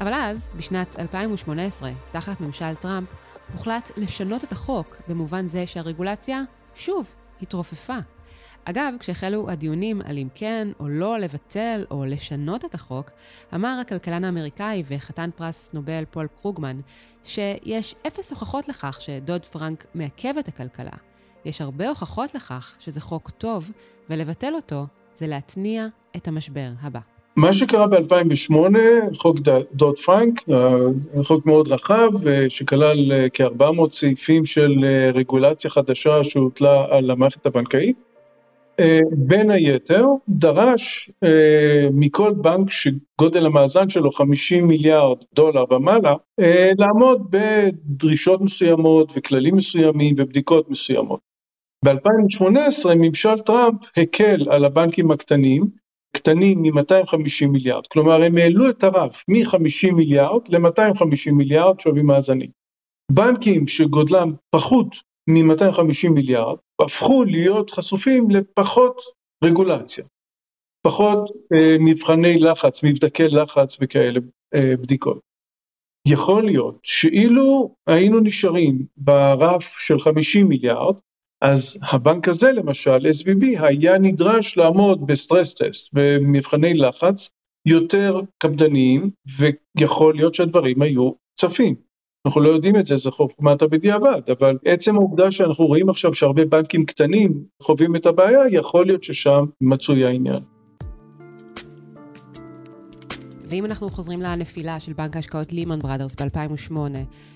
אבל 0.00 0.14
אז, 0.14 0.48
בשנת 0.56 0.98
2018, 0.98 1.90
תחת 2.12 2.40
ממשל 2.40 2.74
טראמפ, 2.74 3.08
הוחלט 3.52 3.90
לשנות 3.96 4.44
את 4.44 4.52
החוק 4.52 4.96
במובן 5.08 5.48
זה 5.48 5.66
שהרגולציה, 5.66 6.42
שוב, 6.76 7.14
התרופפה. 7.42 7.98
אגב, 8.64 8.94
כשהחלו 8.98 9.50
הדיונים 9.50 10.00
על 10.04 10.18
אם 10.18 10.28
כן 10.34 10.68
או 10.80 10.88
לא 10.88 11.18
לבטל 11.18 11.84
או 11.90 12.04
לשנות 12.04 12.64
את 12.64 12.74
החוק, 12.74 13.10
אמר 13.54 13.78
הכלכלן 13.80 14.24
האמריקאי 14.24 14.82
וחתן 14.86 15.30
פרס 15.36 15.70
נובל 15.72 16.04
פול 16.10 16.28
קרוגמן, 16.40 16.80
שיש 17.24 17.94
אפס 18.06 18.30
הוכחות 18.30 18.68
לכך 18.68 19.00
שדוד 19.00 19.44
פרנק 19.44 19.86
מעכב 19.94 20.34
את 20.38 20.48
הכלכלה. 20.48 20.96
יש 21.44 21.60
הרבה 21.60 21.88
הוכחות 21.88 22.34
לכך 22.34 22.76
שזה 22.78 23.00
חוק 23.00 23.30
טוב, 23.30 23.70
ולבטל 24.10 24.54
אותו 24.54 24.86
זה 25.16 25.26
להתניע 25.26 25.86
את 26.16 26.28
המשבר 26.28 26.70
הבא. 26.80 27.15
מה 27.36 27.54
שקרה 27.54 27.86
ב-2008, 27.86 28.54
חוק 29.14 29.36
דוד 29.74 29.98
פרנק, 29.98 30.48
אה, 30.50 31.24
חוק 31.24 31.46
מאוד 31.46 31.68
רחב, 31.68 32.26
אה, 32.26 32.50
שכלל 32.50 33.12
אה, 33.12 33.26
כ-400 33.34 33.92
סעיפים 33.92 34.46
של 34.46 34.72
רגולציה 35.14 35.70
חדשה 35.70 36.24
שהוטלה 36.24 36.86
על 36.90 37.10
המערכת 37.10 37.46
הבנקאית, 37.46 37.96
בין 39.12 39.50
היתר 39.50 40.06
דרש 40.28 41.10
מכל 41.92 42.32
בנק 42.32 42.70
שגודל 42.70 43.46
המאזן 43.46 43.88
שלו 43.88 44.10
50 44.10 44.66
מיליארד 44.66 45.18
דולר 45.34 45.64
ומעלה, 45.70 46.14
לעמוד 46.78 47.30
בדרישות 47.30 48.40
מסוימות 48.40 49.12
וכללים 49.16 49.56
מסוימים 49.56 50.14
ובדיקות 50.18 50.70
מסוימות. 50.70 51.20
ב-2018 51.84 52.94
ממשל 52.96 53.38
טראמפ 53.38 53.80
הקל 53.96 54.46
על 54.50 54.64
הבנקים 54.64 55.10
הקטנים, 55.10 55.62
קטנים 56.16 56.62
מ-250 56.62 57.46
מיליארד, 57.48 57.86
כלומר 57.86 58.22
הם 58.22 58.36
העלו 58.36 58.70
את 58.70 58.84
הרף 58.84 59.24
מ-50 59.28 59.92
מיליארד 59.92 60.48
ל-250 60.48 61.32
מיליארד 61.32 61.80
שווי 61.80 62.02
מאזנים. 62.02 62.50
בנקים 63.12 63.68
שגודלם 63.68 64.32
פחות 64.50 64.86
מ-250 65.30 66.08
מיליארד 66.10 66.56
הפכו 66.82 67.24
להיות 67.24 67.70
חשופים 67.70 68.30
לפחות 68.30 69.00
רגולציה, 69.44 70.04
פחות 70.86 71.18
אה, 71.52 71.76
מבחני 71.80 72.38
לחץ, 72.38 72.84
מבדקי 72.84 73.28
לחץ 73.28 73.76
וכאלה 73.80 74.20
אה, 74.54 74.76
בדיקות. 74.76 75.20
יכול 76.08 76.44
להיות 76.44 76.78
שאילו 76.82 77.74
היינו 77.86 78.20
נשארים 78.20 78.86
ברף 78.96 79.74
של 79.78 80.00
50 80.00 80.48
מיליארד, 80.48 80.94
אז 81.42 81.78
הבנק 81.92 82.28
הזה 82.28 82.52
למשל, 82.52 82.96
SBB, 82.96 83.62
היה 83.62 83.98
נדרש 83.98 84.56
לעמוד 84.56 85.06
בסטרס 85.06 85.54
טסט, 85.54 85.90
במבחני 85.92 86.74
לחץ 86.74 87.30
יותר 87.66 88.20
קפדניים, 88.38 89.10
ויכול 89.38 90.14
להיות 90.14 90.34
שהדברים 90.34 90.82
היו 90.82 91.10
צפים. 91.38 91.74
אנחנו 92.26 92.40
לא 92.40 92.48
יודעים 92.48 92.76
את 92.76 92.86
זה, 92.86 92.96
זה 92.96 93.10
חוכמת 93.10 93.62
הבדיעבד, 93.62 94.20
אבל 94.30 94.58
עצם 94.64 94.94
העובדה 94.94 95.32
שאנחנו 95.32 95.66
רואים 95.66 95.88
עכשיו 95.88 96.14
שהרבה 96.14 96.44
בנקים 96.44 96.86
קטנים 96.86 97.44
חווים 97.62 97.96
את 97.96 98.06
הבעיה, 98.06 98.40
יכול 98.50 98.86
להיות 98.86 99.02
ששם 99.02 99.44
מצוי 99.60 100.04
העניין. 100.04 100.55
ואם 103.48 103.64
אנחנו 103.64 103.90
חוזרים 103.90 104.20
לנפילה 104.20 104.80
של 104.80 104.92
בנק 104.92 105.16
ההשקעות 105.16 105.52
לימן 105.52 105.78
בראדרס 105.78 106.14
ב-2008, 106.14 106.76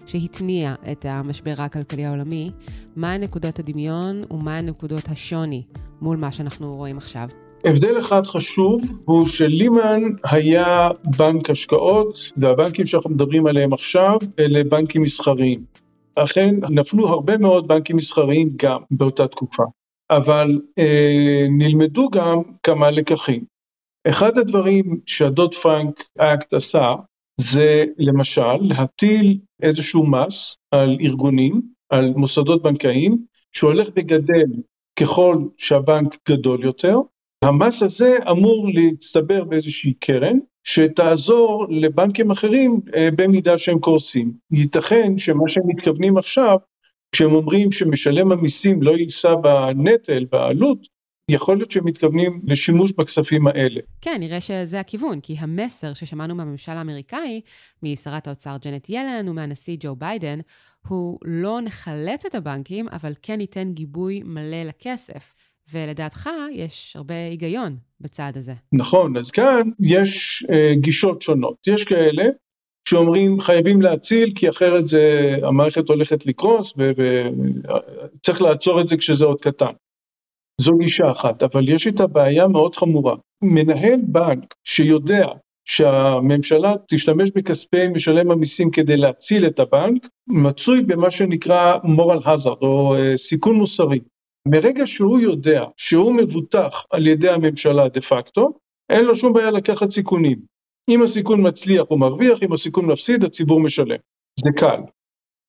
שהתניע 0.06 0.74
את 0.92 1.06
המשבר 1.08 1.54
הכלכלי 1.58 2.04
העולמי, 2.04 2.50
מה 2.96 3.18
נקודות 3.18 3.58
הדמיון 3.58 4.20
ומה 4.30 4.60
נקודות 4.60 5.08
השוני 5.08 5.62
מול 6.00 6.16
מה 6.16 6.32
שאנחנו 6.32 6.76
רואים 6.76 6.96
עכשיו? 6.96 7.28
הבדל 7.64 7.98
אחד 7.98 8.26
חשוב 8.26 8.82
הוא 9.04 9.26
שלימן 9.26 10.00
היה 10.24 10.88
בנק 11.16 11.50
השקעות, 11.50 12.18
והבנקים 12.36 12.86
שאנחנו 12.86 13.10
מדברים 13.10 13.46
עליהם 13.46 13.72
עכשיו 13.72 14.18
אלה 14.38 14.64
בנקים 14.64 15.02
מסחריים. 15.02 15.64
אכן 16.14 16.54
נפלו 16.70 17.08
הרבה 17.08 17.38
מאוד 17.38 17.68
בנקים 17.68 17.96
מסחריים 17.96 18.48
גם 18.56 18.80
באותה 18.90 19.28
תקופה, 19.28 19.62
אבל 20.10 20.60
אה, 20.78 21.46
נלמדו 21.58 22.10
גם 22.10 22.38
כמה 22.62 22.90
לקחים. 22.90 23.59
אחד 24.08 24.38
הדברים 24.38 25.00
שהדוד 25.06 25.54
פרנק 25.54 26.04
אקט 26.18 26.54
עשה 26.54 26.94
זה 27.40 27.84
למשל 27.98 28.56
להטיל 28.60 29.38
איזשהו 29.62 30.06
מס 30.06 30.56
על 30.70 30.98
ארגונים, 31.00 31.62
על 31.90 32.12
מוסדות 32.16 32.62
בנקאיים, 32.62 33.24
שהולך 33.52 33.88
וגדל 33.96 34.50
ככל 35.00 35.38
שהבנק 35.56 36.16
גדול 36.28 36.64
יותר. 36.64 36.96
המס 37.44 37.82
הזה 37.82 38.16
אמור 38.30 38.68
להצטבר 38.74 39.44
באיזושהי 39.44 39.92
קרן 39.92 40.36
שתעזור 40.64 41.66
לבנקים 41.70 42.30
אחרים 42.30 42.80
אה, 42.94 43.08
במידה 43.16 43.58
שהם 43.58 43.78
קורסים. 43.78 44.32
ייתכן 44.52 45.18
שמה 45.18 45.44
שהם 45.48 45.62
מתכוונים 45.66 46.16
עכשיו, 46.16 46.58
כשהם 47.12 47.32
אומרים 47.32 47.72
שמשלם 47.72 48.32
המיסים 48.32 48.82
לא 48.82 48.90
יישא 48.90 49.34
בנטל, 49.34 50.24
בעלות, 50.32 50.78
יכול 51.30 51.56
להיות 51.56 51.70
שהם 51.70 51.84
מתכוונים 51.84 52.40
לשימוש 52.44 52.92
בכספים 52.92 53.46
האלה. 53.46 53.80
כן, 54.00 54.16
נראה 54.20 54.40
שזה 54.40 54.80
הכיוון, 54.80 55.20
כי 55.20 55.36
המסר 55.38 55.94
ששמענו 55.94 56.34
מהממשל 56.34 56.72
האמריקאי, 56.72 57.40
משרת 57.82 58.26
האוצר 58.26 58.56
ג'נט 58.64 58.86
ילן 58.88 59.28
ומהנשיא 59.28 59.76
ג'ו 59.80 59.96
ביידן, 59.96 60.38
הוא 60.88 61.18
לא 61.24 61.60
נחלץ 61.60 62.26
את 62.26 62.34
הבנקים, 62.34 62.88
אבל 62.88 63.12
כן 63.22 63.36
ניתן 63.36 63.72
גיבוי 63.72 64.22
מלא 64.24 64.62
לכסף. 64.62 65.34
ולדעתך 65.72 66.30
יש 66.52 66.92
הרבה 66.96 67.14
היגיון 67.14 67.76
בצעד 68.00 68.36
הזה. 68.36 68.54
נכון, 68.72 69.16
אז 69.16 69.30
כאן 69.30 69.70
יש 69.80 70.44
אה, 70.50 70.74
גישות 70.74 71.22
שונות. 71.22 71.54
יש 71.66 71.84
כאלה 71.84 72.24
שאומרים 72.88 73.40
חייבים 73.40 73.82
להציל 73.82 74.32
כי 74.34 74.48
אחרת 74.48 74.86
זה, 74.86 75.36
המערכת 75.42 75.88
הולכת 75.88 76.26
לקרוס 76.26 76.74
וצריך 76.76 78.42
לעצור 78.42 78.80
את 78.80 78.88
זה 78.88 78.96
כשזה 78.96 79.24
עוד 79.24 79.40
קטן. 79.40 79.72
זו 80.60 80.72
גישה 80.78 81.10
אחת, 81.10 81.42
אבל 81.42 81.68
יש 81.68 81.86
איתה 81.86 82.06
בעיה 82.06 82.48
מאוד 82.48 82.76
חמורה. 82.76 83.16
מנהל 83.42 84.00
בנק 84.02 84.54
שיודע 84.64 85.26
שהממשלה 85.64 86.74
תשתמש 86.88 87.30
בכספי 87.30 87.88
משלם 87.88 88.30
המיסים 88.30 88.70
כדי 88.70 88.96
להציל 88.96 89.46
את 89.46 89.60
הבנק, 89.60 90.08
מצוי 90.28 90.82
במה 90.82 91.10
שנקרא 91.10 91.78
moral 91.78 92.24
hazard 92.24 92.62
או 92.62 92.96
uh, 92.96 93.16
סיכון 93.16 93.56
מוסרי. 93.56 94.00
מרגע 94.48 94.86
שהוא 94.86 95.20
יודע 95.20 95.64
שהוא 95.76 96.14
מבוטח 96.14 96.84
על 96.90 97.06
ידי 97.06 97.28
הממשלה 97.28 97.88
דה 97.88 98.00
פקטו, 98.00 98.52
אין 98.90 99.04
לו 99.04 99.16
שום 99.16 99.32
בעיה 99.32 99.50
לקחת 99.50 99.90
סיכונים. 99.90 100.38
אם 100.90 101.02
הסיכון 101.02 101.46
מצליח 101.46 101.84
הוא 101.88 102.00
מרוויח, 102.00 102.42
אם 102.42 102.52
הסיכון 102.52 102.86
מפסיד 102.86 103.24
הציבור 103.24 103.60
משלם. 103.60 103.98
זה 104.38 104.50
קל. 104.56 104.80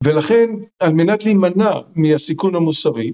ולכן 0.03 0.49
על 0.79 0.93
מנת 0.93 1.25
להימנע 1.25 1.73
מהסיכון 1.95 2.55
המוסרי, 2.55 3.11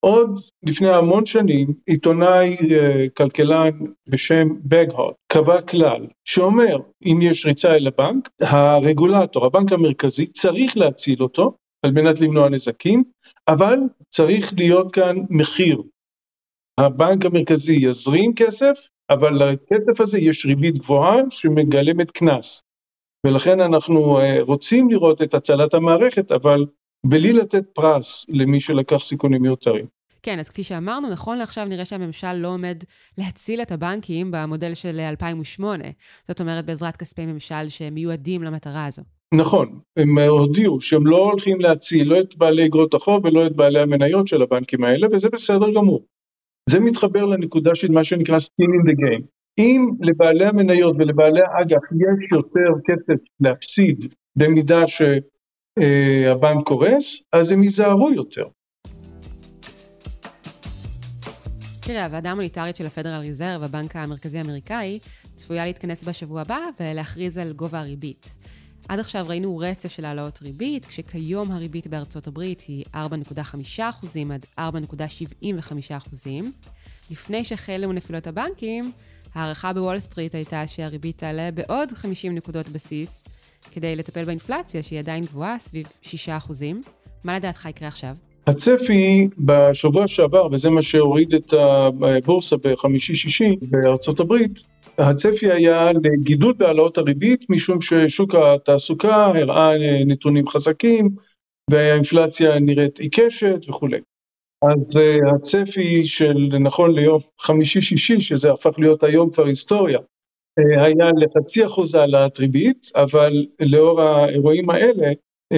עוד 0.00 0.40
לפני 0.62 0.90
המון 0.90 1.26
שנים 1.26 1.74
עיתונאי 1.86 2.56
אה, 2.70 3.06
כלכלן 3.16 3.70
בשם 4.06 4.48
בגהוט 4.64 5.14
קבע 5.32 5.62
כלל 5.62 6.06
שאומר 6.24 6.78
אם 7.04 7.18
יש 7.22 7.46
ריצה 7.46 7.74
אל 7.74 7.86
הבנק 7.86 8.28
הרגולטור 8.40 9.46
הבנק 9.46 9.72
המרכזי 9.72 10.26
צריך 10.26 10.76
להציל 10.76 11.22
אותו 11.22 11.56
על 11.82 11.92
מנת 11.92 12.20
למנוע 12.20 12.48
נזקים 12.48 13.04
אבל 13.48 13.78
צריך 14.08 14.52
להיות 14.56 14.94
כאן 14.94 15.16
מחיר. 15.30 15.82
הבנק 16.80 17.26
המרכזי 17.26 17.74
יזרים 17.74 18.34
כסף 18.34 18.88
אבל 19.10 19.44
לכסף 19.44 20.00
הזה 20.00 20.18
יש 20.18 20.46
ריבית 20.46 20.78
גבוהה 20.78 21.16
שמגלמת 21.30 22.10
קנס 22.10 22.62
ולכן 23.26 23.60
אנחנו 23.60 24.18
אה, 24.18 24.38
רוצים 24.40 24.90
לראות 24.90 25.22
את 25.22 25.34
הצלת 25.34 25.74
המערכת 25.74 26.32
אבל 26.32 26.64
בלי 27.06 27.32
לתת 27.32 27.64
פרס 27.74 28.26
למי 28.28 28.60
שלקח 28.60 28.98
סיכונים 28.98 29.42
מיותרים. 29.42 29.86
כן, 30.22 30.38
אז 30.38 30.48
כפי 30.48 30.62
שאמרנו, 30.62 31.10
נכון 31.10 31.38
לעכשיו 31.38 31.64
נראה 31.64 31.84
שהממשל 31.84 32.32
לא 32.32 32.48
עומד 32.48 32.84
להציל 33.18 33.62
את 33.62 33.72
הבנקים 33.72 34.30
במודל 34.30 34.74
של 34.74 35.00
2008. 35.00 35.84
זאת 36.28 36.40
אומרת, 36.40 36.66
בעזרת 36.66 36.96
כספי 36.96 37.26
ממשל 37.26 37.68
שמיועדים 37.68 38.42
למטרה 38.42 38.86
הזו. 38.86 39.02
נכון, 39.34 39.80
הם 39.96 40.18
הודיעו 40.18 40.80
שהם 40.80 41.06
לא 41.06 41.30
הולכים 41.30 41.60
להציל 41.60 42.08
לא 42.08 42.20
את 42.20 42.36
בעלי 42.36 42.66
אגרות 42.66 42.94
החוב 42.94 43.24
ולא 43.24 43.46
את 43.46 43.56
בעלי 43.56 43.80
המניות 43.80 44.28
של 44.28 44.42
הבנקים 44.42 44.84
האלה, 44.84 45.06
וזה 45.12 45.28
בסדר 45.28 45.74
גמור. 45.74 46.04
זה 46.70 46.80
מתחבר 46.80 47.24
לנקודה 47.24 47.74
של 47.74 47.92
מה 47.92 48.04
שנקרא 48.04 48.36
skin 48.36 48.66
in 48.66 48.90
the 48.90 48.94
game. 48.94 49.22
אם 49.58 49.90
לבעלי 50.00 50.44
המניות 50.44 50.96
ולבעלי 50.98 51.40
האג"ח 51.40 51.92
יש 51.92 52.32
יותר 52.32 52.80
כסף 52.86 53.20
להפסיד 53.40 54.14
במידה 54.36 54.86
ש... 54.86 55.02
אה, 55.80 56.32
הבנק 56.32 56.66
קורס, 56.66 57.22
אז 57.32 57.52
הם 57.52 57.62
ייזהרו 57.62 58.10
יותר. 58.12 58.44
תראה, 61.80 62.04
הוועדה 62.04 62.30
המוניטרית 62.30 62.76
של 62.76 62.86
הפדרל 62.86 63.20
ריזרב, 63.20 63.62
הבנק 63.62 63.96
המרכזי 63.96 64.38
האמריקאי, 64.38 64.98
צפויה 65.36 65.66
להתכנס 65.66 66.04
בשבוע 66.04 66.40
הבא 66.40 66.58
ולהכריז 66.80 67.38
על 67.38 67.52
גובה 67.52 67.80
הריבית. 67.80 68.30
עד 68.88 68.98
עכשיו 68.98 69.24
ראינו 69.28 69.58
רצף 69.58 69.88
של 69.88 70.04
העלאות 70.04 70.42
ריבית, 70.42 70.86
כשכיום 70.86 71.50
הריבית 71.50 71.86
בארצות 71.86 72.26
הברית 72.26 72.60
היא 72.60 72.84
4.5% 72.94 73.80
עד 74.32 74.46
4.75%. 74.58 76.28
לפני 77.10 77.44
שהחלו 77.44 77.92
נפילות 77.92 78.26
הבנקים, 78.26 78.92
ההערכה 79.34 79.72
בוול 79.72 79.98
סטריט 79.98 80.34
הייתה 80.34 80.66
שהריבית 80.66 81.18
תעלה 81.18 81.50
בעוד 81.50 81.92
50 81.92 82.34
נקודות 82.34 82.68
בסיס, 82.68 83.24
כדי 83.70 83.96
לטפל 83.96 84.24
באינפלציה, 84.24 84.82
שהיא 84.82 84.98
עדיין 84.98 85.24
גבוהה, 85.24 85.58
סביב 85.58 85.86
6%. 86.02 86.08
מה 87.24 87.36
לדעתך 87.36 87.66
יקרה 87.66 87.88
עכשיו? 87.88 88.14
הצפי 88.46 89.28
בשבוע 89.38 90.08
שעבר, 90.08 90.48
וזה 90.52 90.70
מה 90.70 90.82
שהוריד 90.82 91.34
את 91.34 91.52
הבורסה 91.52 92.56
בחמישי-שישי 92.56 93.56
בארצות 93.62 94.20
הברית, 94.20 94.62
הצפי 94.98 95.50
היה 95.52 95.92
לגידול 95.92 96.52
בהעלאות 96.52 96.98
הריבית, 96.98 97.50
משום 97.50 97.80
ששוק 97.80 98.34
התעסוקה 98.34 99.26
הראה 99.26 99.72
נתונים 100.06 100.46
חזקים, 100.46 101.10
והאינפלציה 101.70 102.58
נראית 102.58 102.98
עיקשת 102.98 103.68
וכולי. 103.68 104.00
אז 104.62 104.96
uh, 104.96 105.34
הצפי 105.34 106.06
של 106.06 106.58
נכון 106.60 106.94
ליום 106.94 107.20
חמישי-שישי, 107.40 108.20
שזה 108.20 108.52
הפך 108.52 108.78
להיות 108.78 109.02
היום 109.02 109.30
כבר 109.30 109.46
היסטוריה, 109.46 109.98
היה 110.58 111.10
לחצי 111.16 111.66
אחוז 111.66 111.94
העלאת 111.94 112.38
ריבית, 112.38 112.90
אבל 112.94 113.46
לאור 113.60 114.02
האירועים 114.02 114.70
האלה, 114.70 115.12
uh, 115.54 115.56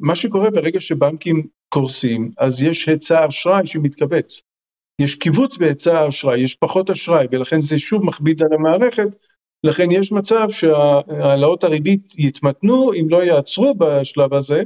מה 0.00 0.16
שקורה 0.16 0.50
ברגע 0.50 0.80
שבנקים 0.80 1.46
קורסים, 1.68 2.30
אז 2.38 2.62
יש 2.62 2.88
היצע 2.88 3.26
אשראי 3.28 3.66
שמתכווץ. 3.66 4.42
יש 5.00 5.14
קיבוץ 5.14 5.56
בהיצע 5.56 6.00
האשראי, 6.00 6.40
יש 6.40 6.54
פחות 6.54 6.90
אשראי, 6.90 7.26
ולכן 7.32 7.60
זה 7.60 7.78
שוב 7.78 8.04
מכביד 8.04 8.42
על 8.42 8.52
המערכת, 8.52 9.08
לכן 9.64 9.90
יש 9.90 10.12
מצב 10.12 10.50
שהעלאות 10.50 11.64
הריבית 11.64 12.18
יתמתנו, 12.18 12.92
אם 12.92 13.06
לא 13.10 13.24
יעצרו 13.24 13.74
בשלב 13.74 14.34
הזה, 14.34 14.62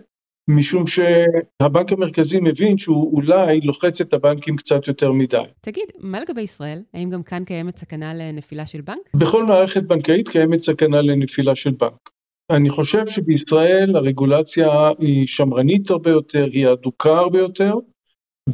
משום 0.49 0.85
שהבנק 0.87 1.93
המרכזי 1.93 2.41
מבין 2.41 2.79
שהוא 2.79 3.17
אולי 3.17 3.61
לוחץ 3.61 4.01
את 4.01 4.15
הבנקים 4.15 4.57
קצת 4.57 4.89
יותר 4.89 5.13
מדי. 5.13 5.43
תגיד, 5.61 5.85
מה 6.01 6.21
לגבי 6.21 6.41
ישראל? 6.41 6.83
האם 6.95 7.11
גם 7.11 7.23
כאן 7.23 7.45
קיימת 7.45 7.77
סכנה 7.77 8.15
לנפילה 8.15 8.67
של 8.67 8.81
בנק? 8.81 8.99
בכל 9.15 9.45
מערכת 9.45 9.83
בנקאית 9.83 10.29
קיימת 10.29 10.61
סכנה 10.61 11.03
לנפילה 11.03 11.55
של 11.55 11.71
בנק. 11.71 12.11
אני 12.51 12.71
חושב 12.71 13.07
שבישראל 13.07 13.97
הרגולציה 13.97 14.91
היא 14.99 15.27
שמרנית 15.27 15.91
הרבה 15.91 16.11
יותר, 16.11 16.45
היא 16.53 16.73
אדוקה 16.73 17.19
הרבה 17.19 17.39
יותר, 17.39 17.75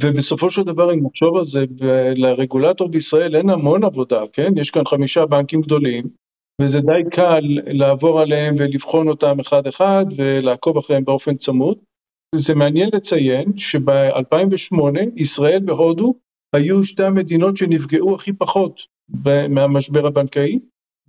ובסופו 0.00 0.50
של 0.50 0.62
דבר 0.62 0.94
אם 0.94 1.00
נחשוב 1.06 1.36
על 1.36 1.44
זה, 1.44 1.64
לרגולטור 2.16 2.88
בישראל 2.88 3.36
אין 3.36 3.50
המון 3.50 3.84
עבודה, 3.84 4.22
כן? 4.32 4.52
יש 4.56 4.70
כאן 4.70 4.82
חמישה 4.86 5.26
בנקים 5.26 5.60
גדולים, 5.60 6.04
וזה 6.62 6.80
די 6.80 7.10
קל 7.10 7.40
לעבור 7.66 8.20
עליהם 8.20 8.54
ולבחון 8.58 9.08
אותם 9.08 9.40
אחד 9.40 9.66
אחד 9.66 10.04
ולעקוב 10.16 10.76
אחריהם 10.76 11.04
באופן 11.04 11.36
צמוד. 11.36 11.78
זה 12.34 12.54
מעניין 12.54 12.90
לציין 12.92 13.58
שב-2008 13.58 14.76
ישראל 15.16 15.60
והודו 15.66 16.14
היו 16.52 16.84
שתי 16.84 17.04
המדינות 17.04 17.56
שנפגעו 17.56 18.14
הכי 18.14 18.32
פחות 18.32 18.80
מהמשבר 19.48 20.06
הבנקאי, 20.06 20.58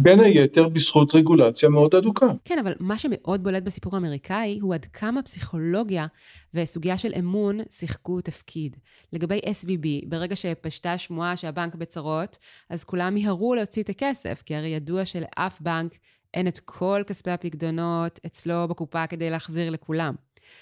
בין 0.02 0.20
היתר 0.20 0.70
בזכות 0.70 1.16
רגולציה 1.16 1.70
מאוד 1.70 1.96
אדוקה. 1.96 2.28
כן, 2.46 2.60
אבל 2.60 2.74
מה 2.80 2.98
שמאוד 2.98 3.44
בולט 3.44 3.64
בסיפור 3.64 3.96
האמריקאי 3.96 4.60
הוא 4.62 4.74
עד 4.74 4.86
כמה 4.86 5.22
פסיכולוגיה 5.22 6.08
וסוגיה 6.54 6.98
של 6.98 7.12
אמון 7.20 7.58
שיחקו 7.70 8.22
תפקיד. 8.22 8.78
לגבי 9.14 9.40
SVB, 9.46 10.08
ברגע 10.08 10.36
שפשטה 10.36 10.94
השמועה 10.94 11.36
שהבנק 11.36 11.76
בצרות, 11.76 12.38
אז 12.70 12.84
כולם 12.84 13.14
מיהרו 13.14 13.56
להוציא 13.56 13.84
את 13.84 13.90
הכסף, 13.90 14.44
כי 14.46 14.56
הרי 14.56 14.68
ידוע 14.68 15.06
שלאף 15.06 15.62
בנק 15.62 15.96
אין 16.34 16.48
את 16.48 16.60
כל 16.60 17.02
כספי 17.08 17.32
הפקדונות 17.32 18.20
אצלו 18.26 18.68
בקופה 18.68 19.08
כדי 19.08 19.30
להחזיר 19.30 19.70
לכולם. 19.70 20.16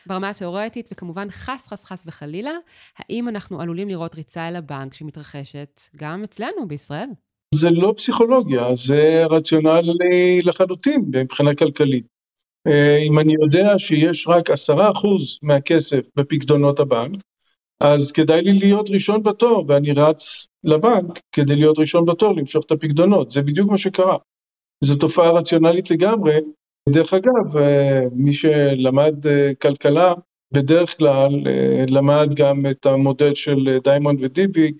ברמה 0.05 0.29
התיאורטית, 0.29 0.89
וכמובן 0.91 1.29
חס 1.29 1.67
חס 1.67 1.83
חס 1.83 2.03
וחלילה, 2.07 2.51
האם 2.97 3.29
אנחנו 3.29 3.61
עלולים 3.61 3.87
לראות 3.87 4.15
ריצה 4.15 4.47
אל 4.47 4.55
הבנק 4.55 4.93
שמתרחשת 4.93 5.81
גם 5.95 6.23
אצלנו 6.23 6.67
בישראל? 6.67 7.09
זה 7.55 7.69
לא 7.69 7.93
פסיכולוגיה, 7.97 8.75
זה 8.75 9.25
רציונלי 9.29 10.41
לחלוטין 10.41 11.05
מבחינה 11.15 11.55
כלכלית. 11.55 12.05
אה, 12.67 12.97
אם 12.97 13.19
אני 13.19 13.33
יודע 13.33 13.79
שיש 13.79 14.27
רק 14.27 14.49
עשרה 14.49 14.91
אחוז 14.91 15.39
מהכסף 15.41 15.99
בפקדונות 16.15 16.79
הבנק, 16.79 17.21
אז 17.79 18.11
כדאי 18.11 18.41
לי 18.41 18.53
להיות 18.53 18.89
ראשון 18.89 19.23
בתור, 19.23 19.65
ואני 19.67 19.91
רץ 19.91 20.47
לבנק 20.63 21.19
כדי 21.31 21.55
להיות 21.55 21.79
ראשון 21.79 22.05
בתור 22.05 22.35
למשוך 22.35 22.65
את 22.65 22.71
הפקדונות, 22.71 23.31
זה 23.31 23.41
בדיוק 23.41 23.71
מה 23.71 23.77
שקרה. 23.77 24.17
זו 24.83 24.95
תופעה 24.95 25.31
רציונלית 25.31 25.91
לגמרי. 25.91 26.35
דרך 26.89 27.13
אגב, 27.13 27.57
אה, 27.57 28.01
מי 28.11 28.33
שלמד 28.33 29.27
אה, 29.27 29.51
כלכלה, 29.61 30.13
בדרך 30.53 30.97
כלל 30.97 31.31
למד 31.87 32.29
גם 32.35 32.65
את 32.71 32.85
המודל 32.85 33.35
של 33.35 33.77
דיימונד 33.83 34.19
ודיביג, 34.23 34.75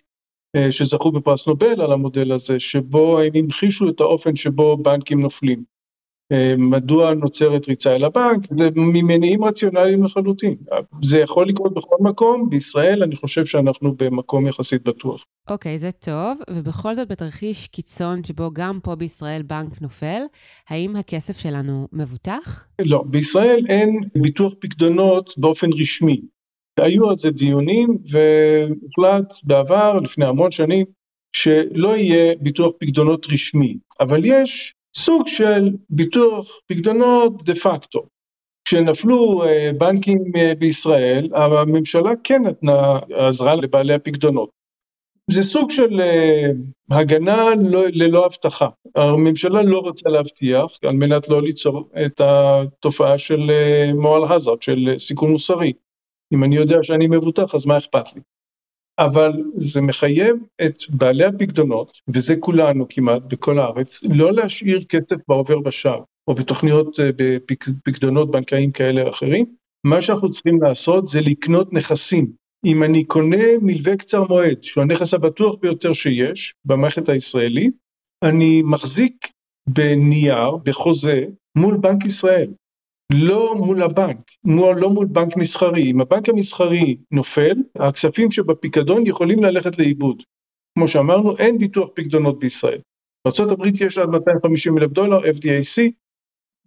שזכו 0.71 1.11
בפרס 1.11 1.47
נובל 1.47 1.81
על 1.81 1.91
המודל 1.91 2.31
הזה, 2.31 2.59
שבו 2.59 3.19
הם 3.19 3.31
המחישו 3.35 3.89
את 3.89 3.99
האופן 3.99 4.35
שבו 4.35 4.77
בנקים 4.77 5.21
נופלים. 5.21 5.63
אה, 6.31 6.53
מדוע 6.57 7.13
נוצרת 7.13 7.67
ריצה 7.67 7.95
אל 7.95 8.03
הבנק? 8.03 8.47
זה 8.57 8.69
ממניעים 8.75 9.43
רציונליים 9.43 10.03
לחלוטין. 10.03 10.55
זה 11.03 11.19
יכול 11.19 11.47
לקרות 11.47 11.73
בכל 11.73 11.95
מקום, 11.99 12.49
בישראל 12.49 13.03
אני 13.03 13.15
חושב 13.15 13.45
שאנחנו 13.45 13.95
במקום 13.97 14.47
יחסית 14.47 14.83
בטוח. 14.83 15.25
אוקיי, 15.49 15.75
okay, 15.75 15.79
זה 15.79 15.91
טוב, 15.91 16.37
ובכל 16.49 16.95
זאת 16.95 17.07
בתרחיש 17.07 17.67
קיצון 17.67 18.23
שבו 18.23 18.51
גם 18.53 18.79
פה 18.83 18.95
בישראל 18.95 19.41
בנק 19.41 19.81
נופל, 19.81 20.21
האם 20.69 20.95
הכסף 20.95 21.37
שלנו 21.37 21.87
מבוטח? 21.93 22.65
לא, 22.81 23.03
בישראל 23.07 23.65
אין 23.69 24.01
ביטוח 24.15 24.53
פקדונות 24.59 25.33
באופן 25.37 25.67
רשמי. 25.73 26.21
היו 26.77 27.09
על 27.09 27.15
זה 27.15 27.29
דיונים 27.29 27.97
והוחלט 28.09 29.33
בעבר, 29.43 29.99
לפני 29.99 30.25
המון 30.25 30.51
שנים, 30.51 30.85
שלא 31.35 31.97
יהיה 31.97 32.35
ביטוח 32.41 32.71
פקדונות 32.79 33.27
רשמי, 33.31 33.77
אבל 33.99 34.21
יש 34.25 34.73
סוג 34.95 35.27
של 35.27 35.69
ביטוח 35.89 36.59
פקדונות 36.67 37.43
דה 37.43 37.55
פקטו. 37.55 38.05
כשנפלו 38.67 39.43
אה, 39.43 39.71
בנקים 39.77 40.23
אה, 40.37 40.53
בישראל, 40.59 41.29
הממשלה 41.33 42.11
כן 42.23 42.41
נתנה, 42.43 42.99
עזרה 43.13 43.55
לבעלי 43.55 43.93
הפקדונות. 43.93 44.49
זה 45.31 45.43
סוג 45.43 45.71
של 45.71 46.01
אה, 46.01 46.49
הגנה 46.91 47.45
לא, 47.69 47.83
ללא 47.91 48.25
הבטחה. 48.25 48.67
הממשלה 48.95 49.61
לא 49.63 49.79
רוצה 49.79 50.09
להבטיח 50.09 50.77
על 50.83 50.95
מנת 50.95 51.29
לא 51.29 51.41
ליצור 51.41 51.89
את 52.05 52.21
התופעה 52.23 53.17
של 53.17 53.51
מועל 53.93 54.33
הזארד, 54.33 54.61
של 54.61 54.93
סיכון 54.97 55.31
מוסרי. 55.31 55.73
אם 56.33 56.43
אני 56.43 56.55
יודע 56.55 56.77
שאני 56.83 57.07
מבוטח 57.07 57.55
אז 57.55 57.65
מה 57.65 57.77
אכפת 57.77 58.15
לי? 58.15 58.21
אבל 58.99 59.31
זה 59.53 59.81
מחייב 59.81 60.35
את 60.65 60.77
בעלי 60.89 61.25
הפקדונות, 61.25 61.91
וזה 62.07 62.35
כולנו 62.39 62.85
כמעט 62.89 63.21
בכל 63.27 63.59
הארץ, 63.59 64.03
לא 64.03 64.33
להשאיר 64.33 64.83
כסף 64.83 65.17
בעובר 65.27 65.57
ושב, 65.65 65.99
או 66.27 66.35
בתוכניות, 66.35 66.99
אה, 66.99 67.09
בפקדונות 67.17 68.31
בנקאיים 68.31 68.71
כאלה 68.71 69.01
או 69.03 69.09
אחרים, 69.09 69.45
מה 69.85 70.01
שאנחנו 70.01 70.31
צריכים 70.31 70.61
לעשות 70.61 71.07
זה 71.07 71.21
לקנות 71.21 71.73
נכסים. 71.73 72.31
אם 72.65 72.83
אני 72.83 73.03
קונה 73.03 73.45
מלווה 73.61 73.97
קצר 73.97 74.23
מועד, 74.23 74.63
שהוא 74.63 74.81
הנכס 74.81 75.13
הבטוח 75.13 75.55
ביותר 75.61 75.93
שיש 75.93 76.53
במערכת 76.65 77.09
הישראלית, 77.09 77.75
אני 78.23 78.61
מחזיק 78.61 79.27
בנייר, 79.69 80.55
בחוזה, 80.65 81.25
מול 81.57 81.77
בנק 81.77 82.05
ישראל. 82.05 82.51
לא 83.11 83.55
מול 83.55 83.83
הבנק, 83.83 84.31
לא 84.77 84.89
מול 84.89 85.05
בנק 85.05 85.37
מסחרי. 85.37 85.91
אם 85.91 86.01
הבנק 86.01 86.29
המסחרי 86.29 86.97
נופל, 87.11 87.55
הכספים 87.75 88.31
שבפיקדון 88.31 89.07
יכולים 89.07 89.43
ללכת 89.43 89.79
לאיבוד. 89.79 90.23
כמו 90.77 90.87
שאמרנו, 90.87 91.37
אין 91.37 91.57
ביטוח 91.57 91.89
פיקדונות 91.93 92.39
בישראל. 92.39 92.79
בארה"ב 93.25 93.81
יש 93.81 93.97
עד 93.97 94.09
250 94.09 94.77
אלף 94.77 94.91
דולר, 94.91 95.19
FDIC, 95.19 95.91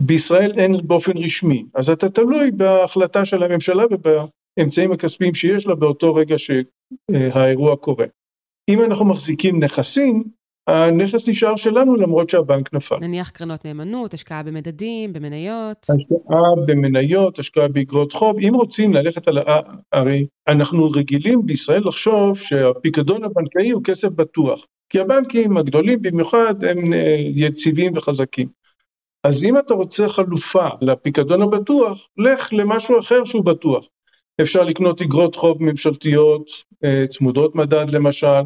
בישראל 0.02 0.52
אין 0.58 0.76
באופן 0.86 1.18
רשמי. 1.18 1.64
אז 1.74 1.90
אתה 1.90 2.10
תלוי 2.10 2.50
בהחלטה 2.50 3.24
של 3.24 3.42
הממשלה 3.42 3.84
ובאמצעים 3.90 4.92
הכספיים 4.92 5.34
שיש 5.34 5.66
לה 5.66 5.74
באותו 5.74 6.14
רגע 6.14 6.36
שהאירוע 6.38 7.76
קורה. 7.76 8.06
אם 8.70 8.84
אנחנו 8.84 9.04
מחזיקים 9.04 9.64
נכסים, 9.64 10.24
הנכס 10.70 11.28
נשאר 11.28 11.56
שלנו 11.56 11.96
למרות 11.96 12.30
שהבנק 12.30 12.74
נפל. 12.74 12.96
נניח 13.00 13.30
קרנות 13.30 13.64
נאמנות, 13.64 14.14
השקעה 14.14 14.42
במדדים, 14.42 15.12
במניות. 15.12 15.86
השקעה 15.90 16.66
במניות, 16.66 17.38
השקעה 17.38 17.68
באגרות 17.68 18.12
חוב. 18.12 18.38
אם 18.38 18.52
רוצים 18.54 18.92
ללכת 18.92 19.28
על... 19.28 19.38
ה... 19.38 19.60
הרי 19.92 20.26
אנחנו 20.48 20.90
רגילים 20.90 21.46
בישראל 21.46 21.82
לחשוב 21.84 22.38
שהפיקדון 22.38 23.24
הבנקאי 23.24 23.70
הוא 23.70 23.84
כסף 23.84 24.08
בטוח. 24.08 24.66
כי 24.88 25.00
הבנקים 25.00 25.56
הגדולים 25.56 26.02
במיוחד 26.02 26.64
הם 26.64 26.92
אה, 26.92 27.16
יציבים 27.18 27.92
וחזקים. 27.96 28.48
אז 29.24 29.44
אם 29.44 29.58
אתה 29.58 29.74
רוצה 29.74 30.08
חלופה 30.08 30.68
לפיקדון 30.80 31.42
הבטוח, 31.42 32.08
לך 32.18 32.48
למשהו 32.52 32.98
אחר 32.98 33.24
שהוא 33.24 33.44
בטוח. 33.44 33.88
אפשר 34.42 34.62
לקנות 34.62 35.02
אגרות 35.02 35.36
חוב 35.36 35.62
ממשלתיות, 35.62 36.50
אה, 36.84 37.04
צמודות 37.06 37.54
מדד 37.54 37.90
למשל, 37.90 38.42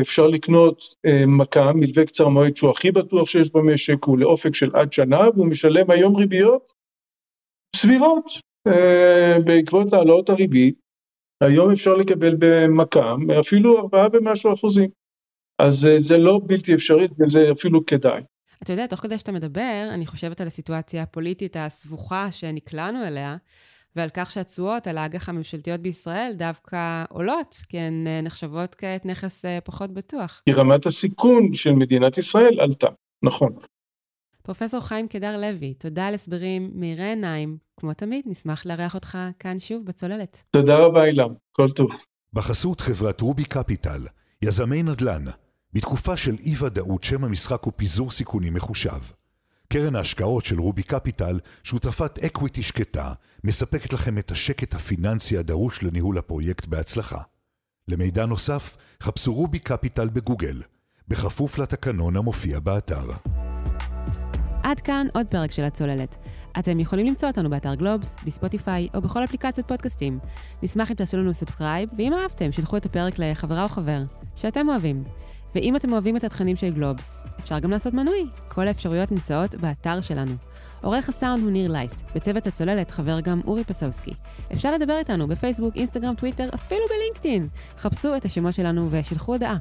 אפשר 0.00 0.26
לקנות 0.26 0.82
אה, 1.06 1.26
מק"מ, 1.26 1.80
מלווה 1.80 2.06
קצר 2.06 2.28
מועד 2.28 2.56
שהוא 2.56 2.70
הכי 2.70 2.92
בטוח 2.92 3.28
שיש 3.28 3.50
במשק, 3.52 4.04
הוא 4.04 4.18
לאופק 4.18 4.54
של 4.54 4.76
עד 4.76 4.92
שנה 4.92 5.20
והוא 5.34 5.46
משלם 5.46 5.90
היום 5.90 6.16
ריביות 6.16 6.72
סבירות 7.76 8.24
אה, 8.66 9.36
בעקבות 9.44 9.92
העלאות 9.92 10.30
הריבית, 10.30 10.74
היום 11.40 11.70
אפשר 11.70 11.94
לקבל 11.94 12.36
במק"מ 12.38 13.30
אפילו 13.40 13.78
ארבעה 13.78 14.08
ומשהו 14.12 14.52
אחוזים. 14.52 14.90
אז 15.58 15.88
זה 15.96 16.16
לא 16.16 16.40
בלתי 16.46 16.74
אפשרי, 16.74 17.06
זה 17.26 17.52
אפילו 17.52 17.86
כדאי. 17.86 18.22
אתה 18.62 18.72
יודע, 18.72 18.86
תוך 18.86 19.00
כדי 19.00 19.18
שאתה 19.18 19.32
מדבר, 19.32 19.88
אני 19.90 20.06
חושבת 20.06 20.40
על 20.40 20.46
הסיטואציה 20.46 21.02
הפוליטית 21.02 21.56
הסבוכה 21.56 22.30
שנקלענו 22.30 23.04
אליה, 23.06 23.36
ועל 23.96 24.08
כך 24.14 24.30
שהתשואות 24.30 24.86
על 24.86 24.98
האג"ח 24.98 25.28
הממשלתיות 25.28 25.80
בישראל 25.80 26.32
דווקא 26.36 27.04
עולות, 27.08 27.56
כי 27.68 27.78
הן 27.78 28.06
אה, 28.06 28.20
נחשבות 28.20 28.74
כעת 28.74 29.06
נכס 29.06 29.44
אה, 29.44 29.58
פחות 29.60 29.90
בטוח. 29.90 30.42
כי 30.44 30.52
רמת 30.52 30.86
הסיכון 30.86 31.54
של 31.54 31.72
מדינת 31.72 32.18
ישראל 32.18 32.60
עלתה, 32.60 32.86
נכון. 33.22 33.52
פרופסור 34.42 34.80
חיים 34.80 35.08
קדר 35.08 35.40
לוי, 35.40 35.74
תודה 35.74 36.06
על 36.06 36.14
הסברים 36.14 36.70
מאירי 36.74 37.04
עיניים. 37.04 37.56
כמו 37.80 37.94
תמיד, 37.94 38.24
נשמח 38.26 38.66
לארח 38.66 38.94
אותך 38.94 39.18
כאן 39.38 39.58
שוב 39.58 39.84
בצוללת. 39.84 40.42
תודה 40.50 40.76
רבה, 40.76 41.04
הילה. 41.04 41.34
כל 41.52 41.68
טוב. 41.70 41.90
בחסות 42.32 42.80
חברת 42.80 43.20
רובי 43.20 43.44
קפיטל, 43.44 44.00
יזמי 44.42 44.82
נדל"ן, 44.82 45.24
בתקופה 45.72 46.16
של 46.16 46.34
אי-ודאות 46.40 47.04
שם 47.04 47.24
המשחק 47.24 47.62
הוא 47.62 47.72
פיזור 47.76 48.10
סיכונים 48.10 48.54
מחושב. 48.54 49.00
קרן 49.72 49.96
ההשקעות 49.96 50.44
של 50.44 50.60
רובי 50.60 50.82
קפיטל, 50.82 51.40
שותפת 51.62 52.18
equity 52.18 52.62
שקטה, 52.62 53.12
מספקת 53.44 53.92
לכם 53.92 54.18
את 54.18 54.30
השקט 54.30 54.74
הפיננסי 54.74 55.38
הדרוש 55.38 55.82
לניהול 55.82 56.18
הפרויקט 56.18 56.66
בהצלחה. 56.66 57.18
למידע 57.88 58.26
נוסף, 58.26 58.76
חפשו 59.02 59.34
רובי 59.34 59.58
קפיטל 59.58 60.08
בגוגל, 60.08 60.62
בכפוף 61.08 61.58
לתקנון 61.58 62.16
המופיע 62.16 62.60
באתר. 62.60 63.10
עד 64.62 64.80
כאן 64.80 65.06
עוד 65.14 65.26
פרק 65.26 65.52
של 65.52 65.64
הצוללת. 65.64 66.16
אתם 66.58 66.80
יכולים 66.80 67.06
למצוא 67.06 67.28
אותנו 67.28 67.50
באתר 67.50 67.74
גלובס, 67.74 68.16
בספוטיפיי 68.24 68.88
או 68.94 69.00
בכל 69.00 69.24
אפליקציות 69.24 69.68
פודקאסטים. 69.68 70.18
נשמח 70.62 70.90
אם 70.90 70.96
תעשו 70.96 71.16
לנו 71.16 71.34
subscribe, 71.34 71.88
ואם 71.98 72.12
אהבתם, 72.12 72.52
שלחו 72.52 72.76
את 72.76 72.86
הפרק 72.86 73.18
לחברה 73.18 73.62
או 73.62 73.68
חבר 73.68 74.02
שאתם 74.36 74.68
אוהבים. 74.68 75.04
ואם 75.54 75.76
אתם 75.76 75.92
אוהבים 75.92 76.16
את 76.16 76.24
התכנים 76.24 76.56
של 76.56 76.70
גלובס, 76.70 77.26
אפשר 77.40 77.58
גם 77.58 77.70
לעשות 77.70 77.94
מנוי. 77.94 78.26
כל 78.48 78.68
האפשרויות 78.68 79.12
נמצאות 79.12 79.54
באתר 79.54 80.00
שלנו. 80.00 80.32
עורך 80.82 81.08
הסאונד 81.08 81.42
הוא 81.42 81.50
ניר 81.50 81.72
לייסט, 81.72 82.04
בצוות 82.14 82.46
הצוללת 82.46 82.90
חבר 82.90 83.20
גם 83.20 83.40
אורי 83.46 83.64
פסובסקי. 83.64 84.10
אפשר 84.52 84.74
לדבר 84.74 84.98
איתנו 84.98 85.28
בפייסבוק, 85.28 85.76
אינסטגרם, 85.76 86.14
טוויטר, 86.14 86.48
אפילו 86.54 86.80
בלינקדאין. 86.88 87.48
חפשו 87.78 88.16
את 88.16 88.24
השמות 88.24 88.54
שלנו 88.54 88.88
ושילחו 88.90 89.32
הודעה. 89.32 89.56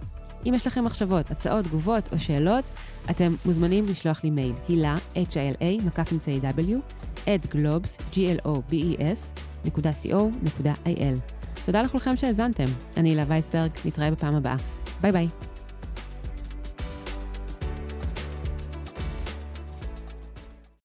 אם 0.45 0.54
יש 0.54 0.67
לכם 0.67 0.86
מחשבות, 0.86 1.32
הצעות, 1.32 1.65
תגובות 1.65 2.13
או 2.13 2.19
שאלות, 2.19 2.71
אתם 3.10 3.36
מוזמנים 3.45 3.86
לשלוח 3.89 4.23
לי 4.23 4.30
מייל, 4.30 4.54
הילה, 4.67 4.95
h-i-l-a, 5.15 5.86
מקף 5.86 6.13
אמצעי 6.13 6.39
w, 6.39 6.91
at 7.26 7.54
globes, 7.54 8.13
g-l-o-b-e-s, 8.13 9.39
נקודה 9.65 9.91
co, 9.91 10.15
נקודה 10.43 10.73
il. 10.86 11.36
תודה 11.65 11.82
לכולכם 11.82 12.17
שהאזנתם. 12.17 12.65
אני 12.97 13.10
הילה 13.10 13.23
וייסברג, 13.28 13.71
נתראה 13.86 14.12
בפעם 14.12 14.36
הבאה. 14.36 14.56
ביי 15.02 15.12
ביי. 15.12 15.28